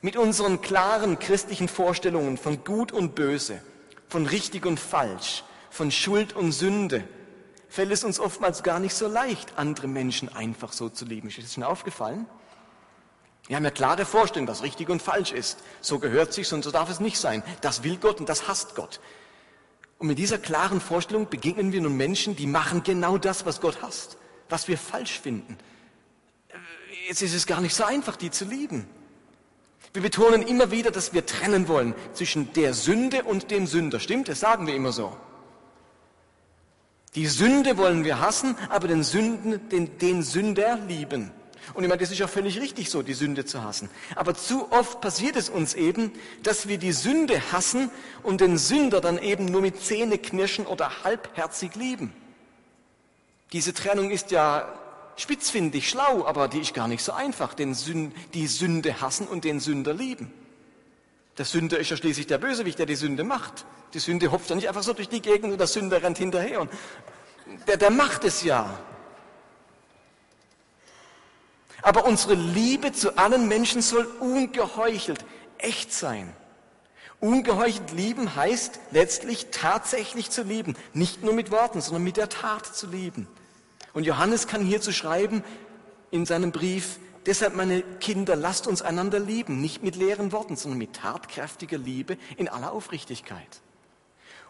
Mit 0.00 0.16
unseren 0.16 0.60
klaren 0.60 1.18
christlichen 1.18 1.68
Vorstellungen 1.68 2.36
von 2.36 2.64
Gut 2.64 2.92
und 2.92 3.14
Böse, 3.14 3.60
von 4.08 4.26
richtig 4.26 4.66
und 4.66 4.78
falsch, 4.78 5.44
von 5.70 5.90
Schuld 5.90 6.34
und 6.34 6.52
Sünde, 6.52 7.04
fällt 7.74 7.90
es 7.90 8.04
uns 8.04 8.20
oftmals 8.20 8.62
gar 8.62 8.78
nicht 8.78 8.94
so 8.94 9.08
leicht, 9.08 9.58
andere 9.58 9.88
Menschen 9.88 10.34
einfach 10.34 10.72
so 10.72 10.88
zu 10.88 11.04
lieben. 11.04 11.26
Ist 11.26 11.38
das 11.38 11.54
schon 11.54 11.64
aufgefallen? 11.64 12.24
Wir 13.48 13.56
haben 13.56 13.64
ja 13.64 13.72
klare 13.72 14.04
Vorstellungen, 14.04 14.48
was 14.48 14.62
richtig 14.62 14.88
und 14.90 15.02
falsch 15.02 15.32
ist. 15.32 15.58
So 15.80 15.98
gehört 15.98 16.32
sich 16.32 16.50
und 16.52 16.62
so 16.62 16.70
darf 16.70 16.88
es 16.88 17.00
nicht 17.00 17.18
sein. 17.18 17.42
Das 17.62 17.82
will 17.82 17.96
Gott 17.96 18.20
und 18.20 18.28
das 18.28 18.46
hasst 18.46 18.76
Gott. 18.76 19.00
Und 19.98 20.06
mit 20.06 20.18
dieser 20.18 20.38
klaren 20.38 20.80
Vorstellung 20.80 21.28
begegnen 21.28 21.72
wir 21.72 21.80
nun 21.80 21.96
Menschen, 21.96 22.36
die 22.36 22.46
machen 22.46 22.84
genau 22.84 23.18
das, 23.18 23.44
was 23.44 23.60
Gott 23.60 23.82
hasst, 23.82 24.18
was 24.48 24.68
wir 24.68 24.78
falsch 24.78 25.18
finden. 25.18 25.58
Jetzt 27.08 27.22
ist 27.22 27.34
es 27.34 27.44
gar 27.44 27.60
nicht 27.60 27.74
so 27.74 27.82
einfach, 27.82 28.14
die 28.14 28.30
zu 28.30 28.44
lieben. 28.44 28.86
Wir 29.92 30.02
betonen 30.02 30.42
immer 30.42 30.70
wieder, 30.70 30.92
dass 30.92 31.12
wir 31.12 31.26
trennen 31.26 31.66
wollen 31.66 31.94
zwischen 32.12 32.52
der 32.52 32.72
Sünde 32.72 33.24
und 33.24 33.50
dem 33.50 33.66
Sünder. 33.66 33.98
Stimmt? 33.98 34.28
Das 34.28 34.38
sagen 34.38 34.68
wir 34.68 34.76
immer 34.76 34.92
so. 34.92 35.16
Die 37.14 37.26
Sünde 37.26 37.76
wollen 37.76 38.04
wir 38.04 38.20
hassen, 38.20 38.56
aber 38.68 38.88
den, 38.88 39.04
Sünden, 39.04 39.68
den, 39.68 39.98
den 39.98 40.22
Sünder 40.22 40.78
lieben. 40.88 41.30
Und 41.72 41.82
ich 41.82 41.88
meine, 41.88 42.00
das 42.00 42.10
ist 42.10 42.20
auch 42.22 42.28
völlig 42.28 42.60
richtig 42.60 42.90
so, 42.90 43.02
die 43.02 43.14
Sünde 43.14 43.44
zu 43.44 43.62
hassen. 43.62 43.88
Aber 44.16 44.34
zu 44.34 44.70
oft 44.70 45.00
passiert 45.00 45.36
es 45.36 45.48
uns 45.48 45.74
eben, 45.74 46.12
dass 46.42 46.68
wir 46.68 46.76
die 46.76 46.92
Sünde 46.92 47.40
hassen 47.52 47.90
und 48.22 48.40
den 48.40 48.58
Sünder 48.58 49.00
dann 49.00 49.18
eben 49.18 49.46
nur 49.46 49.62
mit 49.62 49.80
Zähneknirschen 49.80 50.66
oder 50.66 51.04
halbherzig 51.04 51.74
lieben. 51.76 52.12
Diese 53.52 53.72
Trennung 53.72 54.10
ist 54.10 54.30
ja 54.30 54.68
spitzfindig, 55.16 55.88
schlau, 55.88 56.26
aber 56.26 56.48
die 56.48 56.60
ist 56.60 56.74
gar 56.74 56.88
nicht 56.88 57.02
so 57.02 57.12
einfach, 57.12 57.54
den 57.54 57.74
Sünd, 57.74 58.14
die 58.34 58.48
Sünde 58.48 59.00
hassen 59.00 59.26
und 59.26 59.44
den 59.44 59.60
Sünder 59.60 59.94
lieben. 59.94 60.32
Der 61.38 61.44
Sünder 61.44 61.78
ist 61.78 61.90
ja 61.90 61.96
schließlich 61.96 62.26
der 62.26 62.38
Bösewicht, 62.38 62.78
der 62.78 62.86
die 62.86 62.94
Sünde 62.94 63.24
macht. 63.24 63.64
Die 63.92 63.98
Sünde 63.98 64.30
hopft 64.30 64.50
ja 64.50 64.56
nicht 64.56 64.68
einfach 64.68 64.82
so 64.82 64.92
durch 64.92 65.08
die 65.08 65.20
Gegend 65.20 65.52
und 65.52 65.58
der 65.58 65.66
Sünder 65.66 66.02
rennt 66.02 66.18
hinterher. 66.18 66.60
Und 66.60 66.70
der, 67.66 67.76
der 67.76 67.90
macht 67.90 68.24
es 68.24 68.42
ja. 68.42 68.78
Aber 71.82 72.04
unsere 72.06 72.34
Liebe 72.34 72.92
zu 72.92 73.18
allen 73.18 73.48
Menschen 73.48 73.82
soll 73.82 74.06
ungeheuchelt, 74.20 75.24
echt 75.58 75.92
sein. 75.92 76.34
Ungeheuchelt 77.20 77.92
lieben 77.92 78.36
heißt 78.36 78.80
letztlich 78.90 79.48
tatsächlich 79.50 80.30
zu 80.30 80.42
lieben. 80.42 80.76
Nicht 80.92 81.22
nur 81.22 81.34
mit 81.34 81.50
Worten, 81.50 81.80
sondern 81.80 82.04
mit 82.04 82.16
der 82.16 82.28
Tat 82.28 82.66
zu 82.66 82.86
lieben. 82.86 83.26
Und 83.92 84.04
Johannes 84.04 84.46
kann 84.46 84.64
hierzu 84.64 84.92
schreiben 84.92 85.44
in 86.10 86.26
seinem 86.26 86.52
Brief, 86.52 86.98
deshalb 87.26 87.54
meine 87.54 87.82
Kinder, 88.00 88.36
lasst 88.36 88.66
uns 88.66 88.82
einander 88.82 89.18
lieben, 89.18 89.60
nicht 89.60 89.82
mit 89.82 89.96
leeren 89.96 90.32
Worten, 90.32 90.56
sondern 90.56 90.78
mit 90.78 90.94
tatkräftiger 90.94 91.78
Liebe 91.78 92.16
in 92.36 92.48
aller 92.48 92.72
Aufrichtigkeit. 92.72 93.60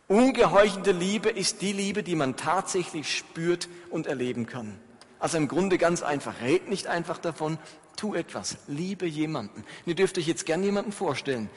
Ungeheuchelte 0.06 0.92
Liebe 0.92 1.30
ist 1.30 1.62
die 1.62 1.72
Liebe, 1.72 2.02
die 2.02 2.14
man 2.14 2.36
tatsächlich 2.36 3.16
spürt 3.16 3.68
und 3.90 4.06
erleben 4.06 4.46
kann. 4.46 4.78
Also 5.18 5.38
im 5.38 5.48
Grunde 5.48 5.78
ganz 5.78 6.02
einfach. 6.02 6.42
Red 6.42 6.68
nicht 6.68 6.86
einfach 6.86 7.16
davon, 7.16 7.58
tu 7.96 8.14
etwas. 8.14 8.58
Liebe 8.66 9.06
jemanden. 9.06 9.60
Und 9.60 9.86
ihr 9.86 9.94
dürft 9.94 10.18
euch 10.18 10.26
jetzt 10.26 10.44
gern 10.44 10.62
jemanden 10.62 10.92
vorstellen, 10.92 11.48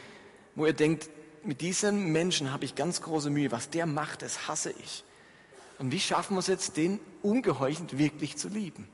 wo 0.56 0.66
ihr 0.66 0.74
denkt, 0.74 1.10
mit 1.44 1.60
diesem 1.60 2.14
Menschen 2.14 2.54
habe 2.54 2.64
ich 2.64 2.76
ganz 2.76 3.02
große 3.02 3.30
Mühe. 3.30 3.52
Was 3.52 3.70
der 3.70 3.86
macht, 3.86 4.22
das 4.22 4.48
hasse 4.48 4.72
ich. 4.72 5.04
Und 5.80 5.92
wie 5.92 6.00
schaffen 6.00 6.36
wir 6.36 6.40
es 6.40 6.48
jetzt, 6.48 6.78
den 6.78 7.00
ungeheuchelt 7.22 7.98
wirklich 7.98 8.38
zu 8.38 8.48
lieben? 8.48 8.88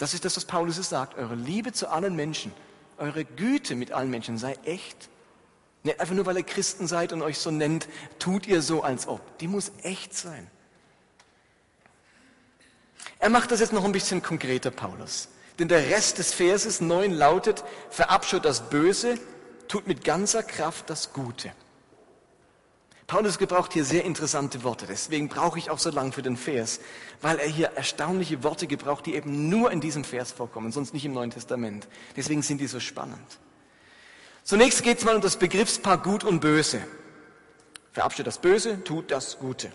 Das 0.00 0.14
ist 0.14 0.24
das, 0.24 0.34
was 0.34 0.46
Paulus 0.46 0.76
sagt. 0.76 1.18
Eure 1.18 1.34
Liebe 1.34 1.72
zu 1.72 1.88
allen 1.88 2.16
Menschen, 2.16 2.52
eure 2.96 3.26
Güte 3.26 3.74
mit 3.74 3.92
allen 3.92 4.08
Menschen 4.08 4.38
sei 4.38 4.54
echt. 4.64 5.10
Nicht 5.82 6.00
einfach 6.00 6.14
nur, 6.14 6.24
weil 6.24 6.38
ihr 6.38 6.42
Christen 6.42 6.86
seid 6.86 7.12
und 7.12 7.20
euch 7.20 7.38
so 7.38 7.50
nennt, 7.50 7.86
tut 8.18 8.46
ihr 8.46 8.62
so, 8.62 8.82
als 8.82 9.06
ob. 9.06 9.20
Die 9.38 9.46
muss 9.46 9.72
echt 9.82 10.14
sein. 10.14 10.50
Er 13.18 13.28
macht 13.28 13.50
das 13.50 13.60
jetzt 13.60 13.74
noch 13.74 13.84
ein 13.84 13.92
bisschen 13.92 14.22
konkreter, 14.22 14.70
Paulus. 14.70 15.28
Denn 15.58 15.68
der 15.68 15.90
Rest 15.90 16.16
des 16.16 16.32
Verses 16.32 16.80
9 16.80 17.12
lautet, 17.12 17.62
verabscheut 17.90 18.46
das 18.46 18.70
Böse, 18.70 19.18
tut 19.68 19.86
mit 19.86 20.02
ganzer 20.02 20.42
Kraft 20.42 20.88
das 20.88 21.12
Gute. 21.12 21.52
Paulus 23.10 23.38
gebraucht 23.38 23.72
hier 23.72 23.84
sehr 23.84 24.04
interessante 24.04 24.62
Worte, 24.62 24.86
deswegen 24.86 25.28
brauche 25.28 25.58
ich 25.58 25.68
auch 25.68 25.80
so 25.80 25.90
lang 25.90 26.12
für 26.12 26.22
den 26.22 26.36
Vers, 26.36 26.78
weil 27.20 27.40
er 27.40 27.48
hier 27.48 27.72
erstaunliche 27.74 28.44
Worte 28.44 28.68
gebraucht, 28.68 29.04
die 29.04 29.16
eben 29.16 29.48
nur 29.48 29.72
in 29.72 29.80
diesem 29.80 30.04
Vers 30.04 30.30
vorkommen, 30.30 30.70
sonst 30.70 30.94
nicht 30.94 31.04
im 31.04 31.12
Neuen 31.12 31.32
Testament. 31.32 31.88
Deswegen 32.16 32.42
sind 32.42 32.60
die 32.60 32.68
so 32.68 32.78
spannend. 32.78 33.18
Zunächst 34.44 34.84
geht 34.84 34.98
es 34.98 35.04
mal 35.04 35.16
um 35.16 35.22
das 35.22 35.36
Begriffspaar 35.36 35.98
Gut 35.98 36.22
und 36.22 36.38
Böse. 36.38 36.82
Verabscheut 37.90 38.28
das 38.28 38.38
Böse, 38.38 38.84
tut 38.84 39.10
das 39.10 39.40
Gute. 39.40 39.72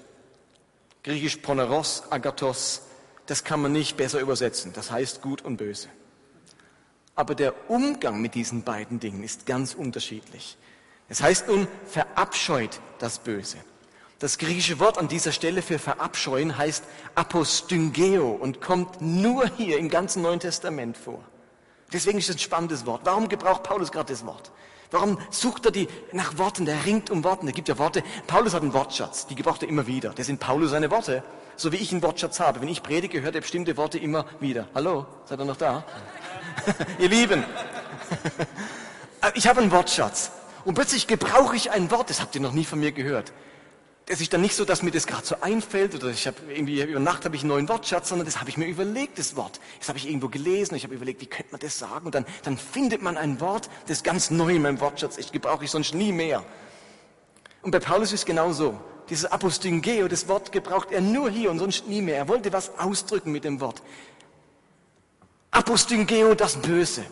Griechisch 1.04 1.36
Poneros, 1.36 2.04
Agathos, 2.12 2.84
das 3.26 3.44
kann 3.44 3.62
man 3.62 3.74
nicht 3.74 3.98
besser 3.98 4.22
übersetzen. 4.22 4.72
Das 4.72 4.92
heißt 4.92 5.22
gut 5.22 5.42
und 5.42 5.58
böse. 5.58 5.90
Aber 7.16 7.36
der 7.36 7.70
Umgang 7.70 8.22
mit 8.22 8.34
diesen 8.34 8.64
beiden 8.64 9.02
Dingen 9.02 9.24
ist 9.24 9.46
ganz 9.46 9.74
unterschiedlich. 9.74 10.58
Es 11.08 11.22
heißt 11.22 11.48
nun, 11.48 11.68
verabscheut 11.86 12.80
das 13.00 13.20
Böse. 13.20 13.58
Das 14.20 14.38
griechische 14.38 14.80
Wort 14.80 14.98
an 14.98 15.08
dieser 15.08 15.32
Stelle 15.32 15.62
für 15.62 15.78
verabscheuen 15.78 16.58
heißt 16.58 16.84
apostyngeo 17.16 18.32
und 18.32 18.62
kommt 18.62 19.02
nur 19.02 19.46
hier 19.58 19.78
im 19.78 19.90
ganzen 19.90 20.22
Neuen 20.22 20.40
Testament 20.40 20.98
vor. 20.98 21.22
Deswegen 21.92 22.18
ist 22.18 22.30
es 22.30 22.38
ein 22.38 22.40
spannendes 22.40 22.86
Wort. 22.86 23.02
Warum 23.04 23.30
gebraucht 23.30 23.64
Paulus 23.64 23.92
gerade 23.92 24.12
das 24.12 24.26
Wort? 24.26 24.52
Warum 24.92 25.20
sucht 25.30 25.66
er 25.66 25.72
die 25.72 25.88
nach 26.14 26.38
Worten? 26.38 26.66
Der 26.66 26.86
ringt 26.86 27.10
um 27.10 27.24
Worten. 27.24 27.48
Es 27.48 27.54
gibt 27.54 27.68
ja 27.68 27.78
Worte. 27.78 28.04
Paulus 28.28 28.54
hat 28.54 28.62
einen 28.62 28.74
Wortschatz. 28.74 29.28
Die 29.28 29.36
gebraucht 29.36 29.64
er 29.64 29.70
immer 29.70 29.88
wieder. 29.88 30.12
Das 30.12 30.28
sind 30.28 30.40
Paulus 30.40 30.72
seine 30.72 30.90
Worte. 30.90 31.24
So 31.58 31.72
wie 31.72 31.78
ich 31.78 31.92
einen 31.92 32.02
Wortschatz 32.02 32.40
habe. 32.40 32.62
Wenn 32.62 32.70
ich 32.70 32.82
predige, 32.82 33.22
hört 33.22 33.36
er 33.36 33.42
bestimmte 33.42 33.78
Worte 33.78 33.98
immer 33.98 34.26
wieder. 34.40 34.68
Hallo? 34.74 35.06
Seid 35.26 35.40
ihr 35.40 35.46
noch 35.46 35.58
da? 35.58 35.84
Ihr 37.00 37.10
Lieben. 37.10 37.44
Ich 39.34 39.48
habe 39.48 39.60
einen 39.60 39.72
Wortschatz. 39.72 40.30
Und 40.66 40.74
plötzlich 40.74 41.08
gebrauche 41.08 41.56
ich 41.56 41.72
ein 41.72 41.90
Wort. 41.92 42.10
Das 42.10 42.20
habt 42.20 42.36
ihr 42.36 42.42
noch 42.42 42.52
nie 42.52 42.66
von 42.66 42.80
mir 42.80 42.92
gehört 42.92 43.32
es 44.08 44.22
ist 44.22 44.34
dann 44.34 44.42
nicht 44.42 44.56
so, 44.56 44.66
dass 44.66 44.84
mir 44.84 44.92
das 44.92 45.08
gerade 45.08 45.26
so 45.26 45.36
einfällt 45.42 45.96
oder 45.96 46.10
ich 46.10 46.28
habe 46.28 46.38
irgendwie 46.50 46.82
über 46.82 47.00
Nacht 47.00 47.26
habe 47.26 47.36
ich 47.36 47.42
einen 47.42 47.50
neuen 47.50 47.70
Wortschatz, 47.70 48.10
sondern 48.10 48.26
das 48.26 48.40
habe 48.40 48.50
ich 48.50 48.58
mir 48.58 48.68
überlegt, 48.68 49.18
das 49.18 49.36
Wort. 49.36 49.60
Das 49.80 49.90
habe 49.90 49.98
ich 49.98 50.08
irgendwo 50.08 50.30
gelesen, 50.30 50.76
ich 50.76 50.84
habe 50.84 50.94
überlegt, 50.94 51.22
wie 51.22 51.26
könnte 51.26 51.52
man 51.52 51.60
das 51.60 51.80
sagen 51.80 52.06
und 52.06 52.14
dann, 52.14 52.26
dann 52.44 52.58
findet 52.58 53.02
man 53.02 53.18
ein 53.18 53.40
Wort, 53.42 53.70
das 53.88 54.04
ganz 54.04 54.30
neu 54.30 54.56
in 54.56 54.62
meinem 54.62 54.80
Wortschatz 54.80 55.18
ist, 55.18 55.34
gebrauche 55.34 55.66
ich 55.66 55.72
sonst 55.72 55.96
nie 55.96 56.12
mehr. 56.12 56.44
Und 57.64 57.72
bei 57.72 57.80
Paulus 57.80 58.14
ist 58.14 58.22
es 58.22 58.26
genauso. 58.26 58.80
Dieses 59.10 59.26
Apostingeo, 59.26 60.08
das 60.08 60.28
Wort 60.28 60.52
gebraucht 60.52 60.92
er 60.92 61.02
nur 61.02 61.30
hier 61.30 61.50
und 61.50 61.60
sonst 61.60 61.88
nie 61.88 62.02
mehr. 62.02 62.18
Er 62.18 62.28
wollte 62.28 62.54
was 62.54 62.78
ausdrücken 62.78 63.32
mit 63.32 63.44
dem 63.44 63.60
Wort. 63.60 63.82
Apostingeo, 65.50 66.36
das 66.36 66.58
Böse. 66.58 67.06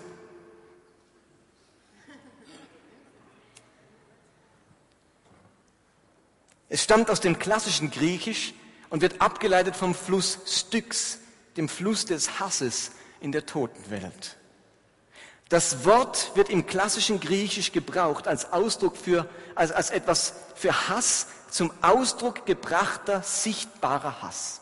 Es 6.73 6.81
stammt 6.81 7.11
aus 7.11 7.19
dem 7.19 7.37
klassischen 7.37 7.91
Griechisch 7.91 8.55
und 8.89 9.03
wird 9.03 9.21
abgeleitet 9.21 9.75
vom 9.75 9.93
Fluss 9.93 10.39
Styx, 10.47 11.19
dem 11.55 11.69
Fluss 11.69 12.05
des 12.05 12.39
Hasses 12.39 12.93
in 13.19 13.31
der 13.31 13.45
Totenwelt. 13.45 14.37
Das 15.49 15.85
Wort 15.85 16.31
wird 16.33 16.49
im 16.49 16.65
klassischen 16.65 17.19
Griechisch 17.19 17.73
gebraucht 17.73 18.27
als 18.27 18.51
Ausdruck 18.51 18.97
für, 18.97 19.29
als, 19.53 19.71
als 19.71 19.91
etwas 19.91 20.33
für 20.55 20.89
Hass, 20.89 21.27
zum 21.51 21.71
Ausdruck 21.83 22.47
gebrachter, 22.47 23.21
sichtbarer 23.21 24.23
Hass. 24.23 24.59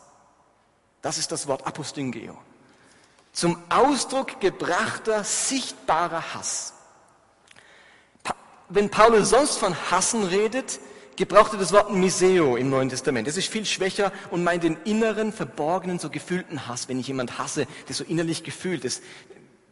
Das 1.00 1.16
ist 1.16 1.32
das 1.32 1.46
Wort 1.46 1.66
Apostingeo. 1.66 2.36
Zum 3.32 3.56
Ausdruck 3.70 4.38
gebrachter, 4.38 5.24
sichtbarer 5.24 6.34
Hass. 6.34 6.74
Wenn 8.68 8.90
Paulus 8.90 9.30
sonst 9.30 9.56
von 9.56 9.74
Hassen 9.90 10.24
redet, 10.24 10.78
gebrauchte 11.16 11.56
das 11.56 11.72
Wort 11.72 11.92
Miseo 11.92 12.56
im 12.56 12.70
Neuen 12.70 12.88
Testament. 12.88 13.28
Das 13.28 13.36
ist 13.36 13.48
viel 13.48 13.64
schwächer 13.64 14.12
und 14.30 14.44
meint 14.44 14.64
den 14.64 14.76
inneren, 14.84 15.32
verborgenen, 15.32 15.98
so 15.98 16.10
gefühlten 16.10 16.66
Hass. 16.66 16.88
Wenn 16.88 16.98
ich 16.98 17.08
jemand 17.08 17.38
hasse, 17.38 17.66
das 17.88 17.98
so 17.98 18.04
innerlich 18.04 18.44
gefühlt 18.44 18.84
ist, 18.84 19.02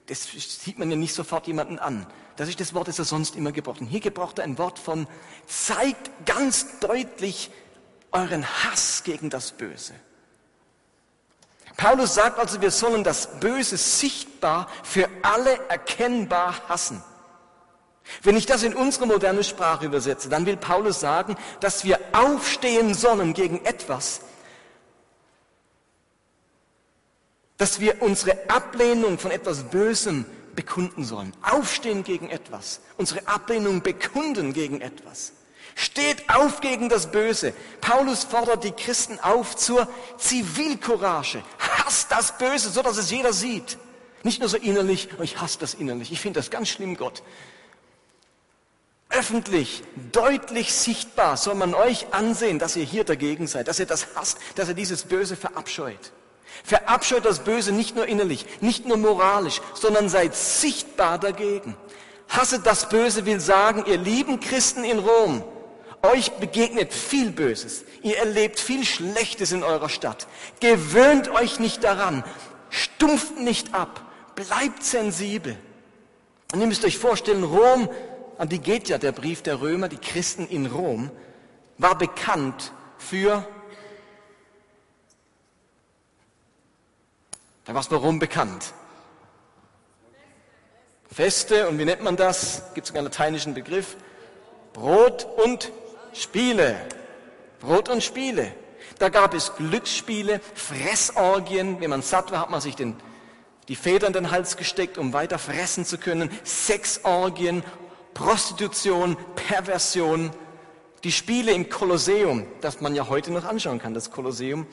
das 0.07 0.25
sieht 0.25 0.79
man 0.79 0.91
ja 0.91 0.97
nicht 0.97 1.15
sofort 1.15 1.47
jemanden 1.47 1.79
an. 1.79 2.07
Das 2.37 2.49
ist 2.49 2.59
das 2.61 2.75
Wort, 2.75 2.89
das 2.89 2.99
er 2.99 3.05
sonst 3.05 3.37
immer 3.37 3.53
gebraucht. 3.53 3.81
Und 3.81 3.87
hier 3.87 4.01
gebraucht 4.01 4.39
er 4.39 4.45
ein 4.45 4.59
Wort 4.59 4.79
von, 4.79 5.07
zeigt 5.47 6.11
ganz 6.27 6.81
deutlich 6.81 7.51
euren 8.13 8.45
Hass 8.45 9.03
gegen 9.05 9.31
das 9.31 9.53
Böse. 9.53 9.95
Paulus 11.77 12.15
sagt 12.15 12.39
also, 12.39 12.61
wir 12.61 12.71
sollen 12.71 13.05
das 13.05 13.41
Böse 13.41 13.77
sichtbar 13.77 14.69
für 14.83 15.09
alle 15.23 15.59
erkennbar 15.69 16.69
hassen. 16.69 17.03
Wenn 18.23 18.37
ich 18.37 18.47
das 18.47 18.63
in 18.63 18.75
unsere 18.75 19.07
moderne 19.07 19.45
Sprache 19.45 19.87
übersetze, 19.87 20.29
dann 20.29 20.47
will 20.47 20.57
Paulus 20.57 21.01
sagen, 21.01 21.37
dass 21.61 21.85
wir 21.85 21.99
aufstehen 22.13 22.95
sollen 22.95 23.35
gegen 23.35 23.65
etwas, 23.65 24.21
dass 27.57 27.81
wir 27.81 28.03
unsere 28.03 28.49
Ablehnung 28.49 29.19
von 29.19 29.31
etwas 29.31 29.65
Bösem 29.65 30.25
bekunden 30.55 31.05
sollen. 31.05 31.33
Aufstehen 31.43 32.05
gegen 32.05 32.31
etwas, 32.31 32.81
unsere 32.97 33.27
Ablehnung 33.29 33.83
bekunden 33.83 34.53
gegen 34.53 34.81
etwas. 34.81 35.33
Steht 35.77 36.29
auf 36.29 36.61
gegen 36.61 36.89
das 36.89 37.11
Böse. 37.13 37.55
Paulus 37.81 38.25
fordert 38.25 38.65
die 38.65 38.73
Christen 38.73 39.21
auf 39.21 39.57
zur 39.57 39.89
Zivilcourage. 40.19 41.43
Hasst 41.59 42.11
das 42.11 42.37
Böse, 42.37 42.71
so 42.71 42.83
dass 42.83 42.99
es 42.99 43.11
jeder 43.11 43.33
sieht. 43.33 43.79
Nicht 44.25 44.41
nur 44.41 44.49
so 44.49 44.59
innerlich, 44.59 45.09
oh, 45.19 45.23
ich 45.23 45.41
hasse 45.41 45.59
das 45.61 45.75
innerlich. 45.75 46.13
Ich 46.13 46.21
finde 46.21 46.41
das 46.41 46.51
ganz 46.51 46.69
schlimm, 46.69 46.97
Gott 46.97 47.23
öffentlich, 49.21 49.83
deutlich 50.13 50.73
sichtbar 50.73 51.37
soll 51.37 51.55
man 51.55 51.75
euch 51.75 52.07
ansehen, 52.13 52.59
dass 52.59 52.75
ihr 52.75 52.85
hier 52.85 53.05
dagegen 53.05 53.47
seid, 53.47 53.69
dass 53.69 53.79
ihr 53.79 53.85
das 53.85 54.07
hasst, 54.15 54.39
dass 54.55 54.69
ihr 54.69 54.75
dieses 54.75 55.03
Böse 55.03 55.37
verabscheut. 55.37 56.13
Verabscheut 56.65 57.27
das 57.27 57.41
Böse 57.41 57.71
nicht 57.71 57.95
nur 57.95 58.07
innerlich, 58.07 58.47
nicht 58.63 58.87
nur 58.87 58.97
moralisch, 58.97 59.61
sondern 59.75 60.09
seid 60.09 60.35
sichtbar 60.35 61.19
dagegen. 61.19 61.77
Hasset 62.31 62.65
das 62.65 62.89
Böse 62.89 63.27
will 63.27 63.41
sagen, 63.41 63.85
ihr 63.87 63.99
lieben 63.99 64.41
Christen 64.41 64.85
in 64.85 64.99
Rom, 64.99 65.45
euch 66.01 66.33
begegnet 66.33 66.95
viel 66.95 67.31
Böses. 67.31 67.85
Ihr 68.03 68.17
erlebt 68.17 68.59
viel 68.59 68.87
Schlechtes 68.87 69.53
in 69.53 69.63
eurer 69.63 69.91
Stadt. 69.91 70.29
Gewöhnt 70.61 71.29
euch 71.29 71.61
nicht 71.61 71.85
daran. 71.85 72.25
Stumpft 72.71 73.39
nicht 73.39 73.75
ab. 73.75 74.01
Bleibt 74.35 74.83
sensibel. 74.83 75.59
Und 76.55 76.61
ihr 76.63 76.67
müsst 76.67 76.87
euch 76.87 76.97
vorstellen, 76.97 77.45
Rom 77.45 77.91
an 78.41 78.49
die 78.49 78.59
geht 78.59 78.89
ja 78.89 78.97
der 78.97 79.13
Brief 79.13 79.43
der 79.43 79.61
Römer, 79.61 79.91
die 79.91 79.99
Christen 79.99 80.47
in 80.47 80.65
Rom, 80.65 81.11
war 81.77 81.99
bekannt 81.99 82.73
für, 82.97 83.47
da 87.67 87.75
war 87.75 87.83
es 87.83 87.89
bei 87.89 87.97
Rom 87.97 88.19
bekannt. 88.19 88.73
Feste, 91.13 91.69
und 91.69 91.79
wie 91.79 91.85
nennt 91.85 92.03
man 92.03 92.17
das? 92.17 92.63
Gibt 92.73 92.89
es 92.89 92.95
einen 92.95 93.05
lateinischen 93.05 93.53
Begriff? 93.53 93.99
Brot 94.73 95.27
und 95.45 95.71
Spiele. 96.15 96.81
Brot 97.61 97.91
und 97.91 98.03
Spiele. 98.03 98.55
Da 98.99 99.11
gab 99.11 99.35
es 99.35 99.55
Glücksspiele, 99.57 100.41
Fressorgien. 100.55 101.79
Wenn 101.79 101.91
man 101.91 102.01
satt 102.01 102.33
war, 102.33 102.41
hat 102.41 102.51
man 102.51 102.63
sich 102.63 102.75
den, 102.75 102.97
die 103.69 103.77
Feder 103.77 104.07
in 104.07 104.15
den 104.15 104.31
Hals 104.31 104.57
gesteckt, 104.57 104.97
um 104.97 105.13
weiter 105.13 105.39
fressen 105.39 105.85
zu 105.85 105.99
können. 105.99 106.31
Sexorgien, 106.43 107.63
Prostitution, 108.21 109.17
Perversion, 109.35 110.31
die 111.05 111.11
Spiele 111.11 111.53
im 111.53 111.71
Kolosseum, 111.71 112.47
das 112.61 112.83
man 112.83 112.95
ja 112.95 113.09
heute 113.09 113.33
noch 113.33 113.47
anschauen 113.47 113.79
kann, 113.79 113.95
das 113.95 114.11
Kolosseum, 114.11 114.67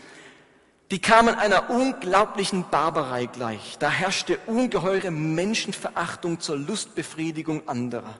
die 0.91 0.99
kamen 0.99 1.33
einer 1.33 1.69
unglaublichen 1.69 2.65
Barbarei 2.69 3.27
gleich. 3.27 3.77
Da 3.79 3.89
herrschte 3.89 4.37
ungeheure 4.47 5.11
Menschenverachtung 5.11 6.41
zur 6.41 6.57
Lustbefriedigung 6.57 7.69
anderer. 7.69 8.19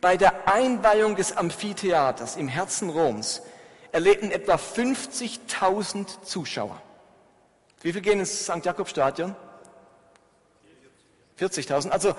Bei 0.00 0.16
der 0.16 0.48
Einweihung 0.48 1.14
des 1.14 1.36
Amphitheaters 1.36 2.34
im 2.34 2.48
Herzen 2.48 2.90
Roms 2.90 3.42
erlebten 3.92 4.32
etwa 4.32 4.56
50.000 4.56 6.22
Zuschauer. 6.24 6.82
Wie 7.80 7.92
viel 7.92 8.02
gehen 8.02 8.18
ins 8.18 8.46
St. 8.46 8.64
Jakobstadion? 8.64 9.36
40.000. 11.38 11.90
Also 11.90 12.14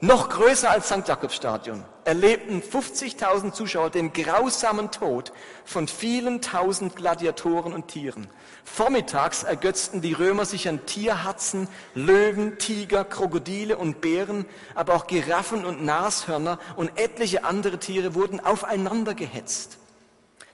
noch 0.00 0.28
größer 0.28 0.70
als 0.70 0.88
St. 0.88 1.08
Jakobstadion, 1.08 1.84
erlebten 2.04 2.60
50.000 2.60 3.52
Zuschauer 3.52 3.90
den 3.90 4.12
grausamen 4.12 4.90
Tod 4.90 5.32
von 5.64 5.88
vielen 5.88 6.42
tausend 6.42 6.96
Gladiatoren 6.96 7.72
und 7.72 7.88
Tieren. 7.88 8.26
Vormittags 8.64 9.42
ergötzten 9.42 10.02
die 10.02 10.12
Römer 10.12 10.44
sich 10.44 10.68
an 10.68 10.84
Tierhatzen, 10.86 11.68
Löwen, 11.94 12.58
Tiger, 12.58 13.04
Krokodile 13.04 13.78
und 13.78 14.00
Bären, 14.00 14.44
aber 14.74 14.94
auch 14.94 15.06
Giraffen 15.06 15.64
und 15.64 15.84
Nashörner 15.84 16.58
und 16.76 16.98
etliche 16.98 17.44
andere 17.44 17.78
Tiere 17.78 18.14
wurden 18.14 18.40
aufeinander 18.40 19.14
gehetzt. 19.14 19.78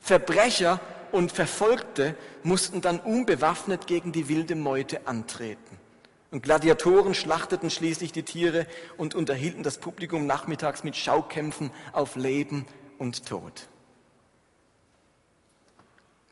Verbrecher 0.00 0.80
und 1.10 1.32
Verfolgte 1.32 2.16
mussten 2.42 2.80
dann 2.80 2.98
unbewaffnet 3.00 3.86
gegen 3.86 4.12
die 4.12 4.28
wilde 4.28 4.56
Meute 4.56 5.06
antreten. 5.06 5.81
Und 6.32 6.42
Gladiatoren 6.42 7.14
schlachteten 7.14 7.68
schließlich 7.70 8.10
die 8.10 8.22
Tiere 8.22 8.66
und 8.96 9.14
unterhielten 9.14 9.62
das 9.62 9.76
Publikum 9.76 10.26
nachmittags 10.26 10.82
mit 10.82 10.96
Schaukämpfen 10.96 11.70
auf 11.92 12.16
Leben 12.16 12.64
und 12.98 13.26
Tod. 13.26 13.68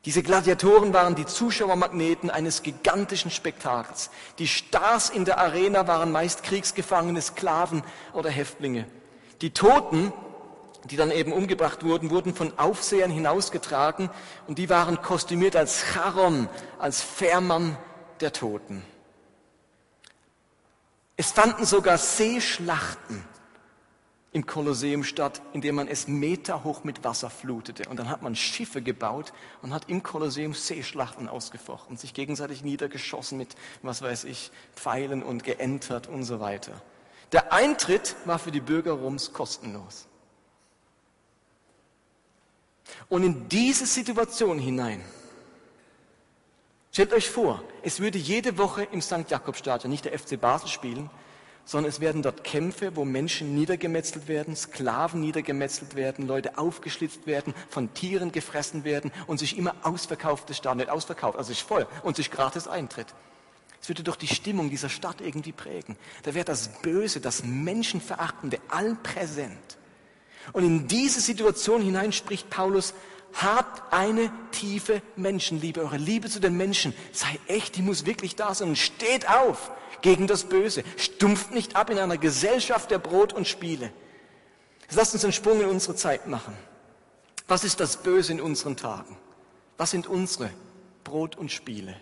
Diese 0.06 0.22
Gladiatoren 0.22 0.94
waren 0.94 1.14
die 1.16 1.26
Zuschauermagneten 1.26 2.30
eines 2.30 2.62
gigantischen 2.62 3.30
Spektakels. 3.30 4.08
Die 4.38 4.48
Stars 4.48 5.10
in 5.10 5.26
der 5.26 5.36
Arena 5.36 5.86
waren 5.86 6.10
meist 6.10 6.44
Kriegsgefangene, 6.44 7.20
Sklaven 7.20 7.82
oder 8.14 8.30
Häftlinge. 8.30 8.86
Die 9.42 9.50
Toten, 9.50 10.14
die 10.84 10.96
dann 10.96 11.10
eben 11.10 11.34
umgebracht 11.34 11.84
wurden, 11.84 12.08
wurden 12.08 12.34
von 12.34 12.58
Aufsehern 12.58 13.10
hinausgetragen 13.10 14.08
und 14.46 14.56
die 14.56 14.70
waren 14.70 15.02
kostümiert 15.02 15.56
als 15.56 15.84
Charon, 15.92 16.48
als 16.78 17.02
Fährmann 17.02 17.76
der 18.22 18.32
Toten. 18.32 18.82
Es 21.20 21.32
fanden 21.32 21.66
sogar 21.66 21.98
Seeschlachten 21.98 23.22
im 24.32 24.46
Kolosseum 24.46 25.04
statt, 25.04 25.42
indem 25.52 25.74
man 25.74 25.86
es 25.86 26.08
meterhoch 26.08 26.82
mit 26.82 27.04
Wasser 27.04 27.28
flutete. 27.28 27.90
Und 27.90 27.98
dann 27.98 28.08
hat 28.08 28.22
man 28.22 28.34
Schiffe 28.34 28.80
gebaut 28.80 29.34
und 29.60 29.74
hat 29.74 29.90
im 29.90 30.02
Kolosseum 30.02 30.54
Seeschlachten 30.54 31.28
ausgefochten, 31.28 31.98
sich 31.98 32.14
gegenseitig 32.14 32.64
niedergeschossen 32.64 33.36
mit, 33.36 33.54
was 33.82 34.00
weiß 34.00 34.24
ich, 34.24 34.50
Pfeilen 34.74 35.22
und 35.22 35.44
geentert 35.44 36.06
und 36.06 36.24
so 36.24 36.40
weiter. 36.40 36.80
Der 37.32 37.52
Eintritt 37.52 38.16
war 38.24 38.38
für 38.38 38.50
die 38.50 38.62
Bürger 38.62 38.92
Roms 38.92 39.34
kostenlos. 39.34 40.06
Und 43.10 43.24
in 43.24 43.46
diese 43.50 43.84
Situation 43.84 44.58
hinein, 44.58 45.04
stellt 46.92 47.12
euch 47.12 47.30
vor, 47.30 47.62
es 47.82 48.00
würde 48.00 48.18
jede 48.18 48.58
Woche 48.58 48.84
im 48.90 49.00
St. 49.00 49.30
Jakobstadion 49.30 49.90
nicht 49.90 50.04
der 50.04 50.18
FC 50.18 50.40
Basel 50.40 50.68
spielen, 50.68 51.10
sondern 51.64 51.90
es 51.90 52.00
werden 52.00 52.22
dort 52.22 52.42
Kämpfe, 52.42 52.96
wo 52.96 53.04
Menschen 53.04 53.54
niedergemetzelt 53.54 54.26
werden, 54.26 54.56
Sklaven 54.56 55.20
niedergemetzelt 55.20 55.94
werden, 55.94 56.26
Leute 56.26 56.58
aufgeschlitzt 56.58 57.26
werden, 57.26 57.54
von 57.68 57.94
Tieren 57.94 58.32
gefressen 58.32 58.84
werden 58.84 59.12
und 59.26 59.38
sich 59.38 59.56
immer 59.56 59.74
ausverkauftes 59.82 60.56
Stadion, 60.56 60.78
nicht 60.78 60.90
ausverkauft, 60.90 61.38
also 61.38 61.52
sich 61.52 61.62
voll 61.62 61.86
und 62.02 62.16
sich 62.16 62.30
gratis 62.30 62.66
Eintritt. 62.66 63.06
Es 63.80 63.88
würde 63.88 64.02
doch 64.02 64.16
die 64.16 64.26
Stimmung 64.26 64.68
dieser 64.68 64.88
Stadt 64.88 65.20
irgendwie 65.20 65.52
prägen. 65.52 65.96
Da 66.24 66.34
wäre 66.34 66.44
das 66.44 66.80
Böse, 66.82 67.20
das 67.20 67.44
Menschenverachtende 67.44 68.58
allpräsent. 68.68 69.78
Und 70.52 70.64
in 70.64 70.88
diese 70.88 71.20
Situation 71.20 71.82
hinein 71.82 72.12
spricht 72.12 72.50
Paulus, 72.50 72.94
habt 73.34 73.92
eine 73.92 74.30
tiefe 74.50 75.02
Menschenliebe. 75.16 75.80
Eure 75.80 75.96
Liebe 75.96 76.28
zu 76.28 76.40
den 76.40 76.56
Menschen 76.56 76.94
sei 77.12 77.38
echt, 77.46 77.76
die 77.76 77.82
muss 77.82 78.06
wirklich 78.06 78.36
da 78.36 78.54
sein. 78.54 78.70
Und 78.70 78.78
steht 78.78 79.28
auf 79.28 79.70
gegen 80.02 80.26
das 80.26 80.44
Böse. 80.44 80.84
Stumpft 80.96 81.52
nicht 81.52 81.76
ab 81.76 81.90
in 81.90 81.98
einer 81.98 82.18
Gesellschaft 82.18 82.90
der 82.90 82.98
Brot 82.98 83.32
und 83.32 83.46
Spiele. 83.46 83.92
Lasst 84.92 85.14
uns 85.14 85.24
einen 85.24 85.32
Sprung 85.32 85.60
in 85.60 85.68
unsere 85.68 85.94
Zeit 85.94 86.26
machen. 86.26 86.56
Was 87.46 87.64
ist 87.64 87.80
das 87.80 87.96
Böse 87.96 88.32
in 88.32 88.40
unseren 88.40 88.76
Tagen? 88.76 89.16
Was 89.76 89.92
sind 89.92 90.06
unsere 90.06 90.50
Brot 91.04 91.36
und 91.36 91.50
Spiele? 91.50 91.96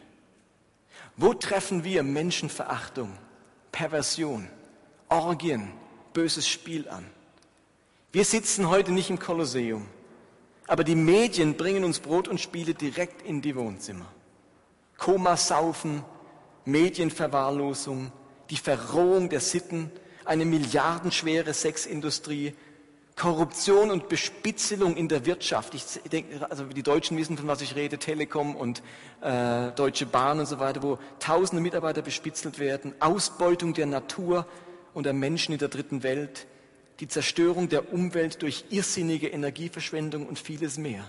Wo 1.16 1.34
treffen 1.34 1.84
wir 1.84 2.02
Menschenverachtung, 2.02 3.16
Perversion, 3.72 4.48
Orgien, 5.08 5.72
böses 6.12 6.48
Spiel 6.48 6.88
an? 6.88 7.04
Wir 8.12 8.24
sitzen 8.24 8.68
heute 8.68 8.92
nicht 8.92 9.10
im 9.10 9.18
Kolosseum, 9.18 9.86
aber 10.68 10.84
die 10.84 10.94
Medien 10.94 11.54
bringen 11.54 11.82
uns 11.82 11.98
Brot 11.98 12.28
und 12.28 12.40
Spiele 12.40 12.74
direkt 12.74 13.22
in 13.22 13.40
die 13.40 13.56
Wohnzimmer. 13.56 14.06
Komasaufen, 14.98 16.04
Medienverwahrlosung, 16.66 18.12
die 18.50 18.56
Verrohung 18.56 19.30
der 19.30 19.40
Sitten, 19.40 19.90
eine 20.24 20.44
milliardenschwere 20.44 21.54
Sexindustrie, 21.54 22.54
Korruption 23.16 23.90
und 23.90 24.08
Bespitzelung 24.08 24.94
in 24.96 25.08
der 25.08 25.26
Wirtschaft. 25.26 25.74
Ich 25.74 25.84
denke, 26.12 26.48
also 26.50 26.64
die 26.64 26.82
Deutschen 26.82 27.16
wissen, 27.16 27.36
von 27.36 27.48
was 27.48 27.62
ich 27.62 27.74
rede, 27.74 27.98
Telekom 27.98 28.54
und 28.54 28.82
äh, 29.22 29.72
Deutsche 29.72 30.06
Bahn 30.06 30.38
und 30.38 30.46
so 30.46 30.60
weiter, 30.60 30.82
wo 30.82 30.98
tausende 31.18 31.60
Mitarbeiter 31.62 32.02
bespitzelt 32.02 32.58
werden, 32.58 32.94
Ausbeutung 33.00 33.74
der 33.74 33.86
Natur 33.86 34.46
und 34.94 35.04
der 35.04 35.14
Menschen 35.14 35.52
in 35.52 35.58
der 35.58 35.68
dritten 35.68 36.02
Welt, 36.02 36.46
die 37.00 37.08
Zerstörung 37.08 37.68
der 37.68 37.92
Umwelt 37.92 38.42
durch 38.42 38.64
irrsinnige 38.70 39.28
Energieverschwendung 39.28 40.26
und 40.26 40.38
vieles 40.38 40.78
mehr. 40.78 41.08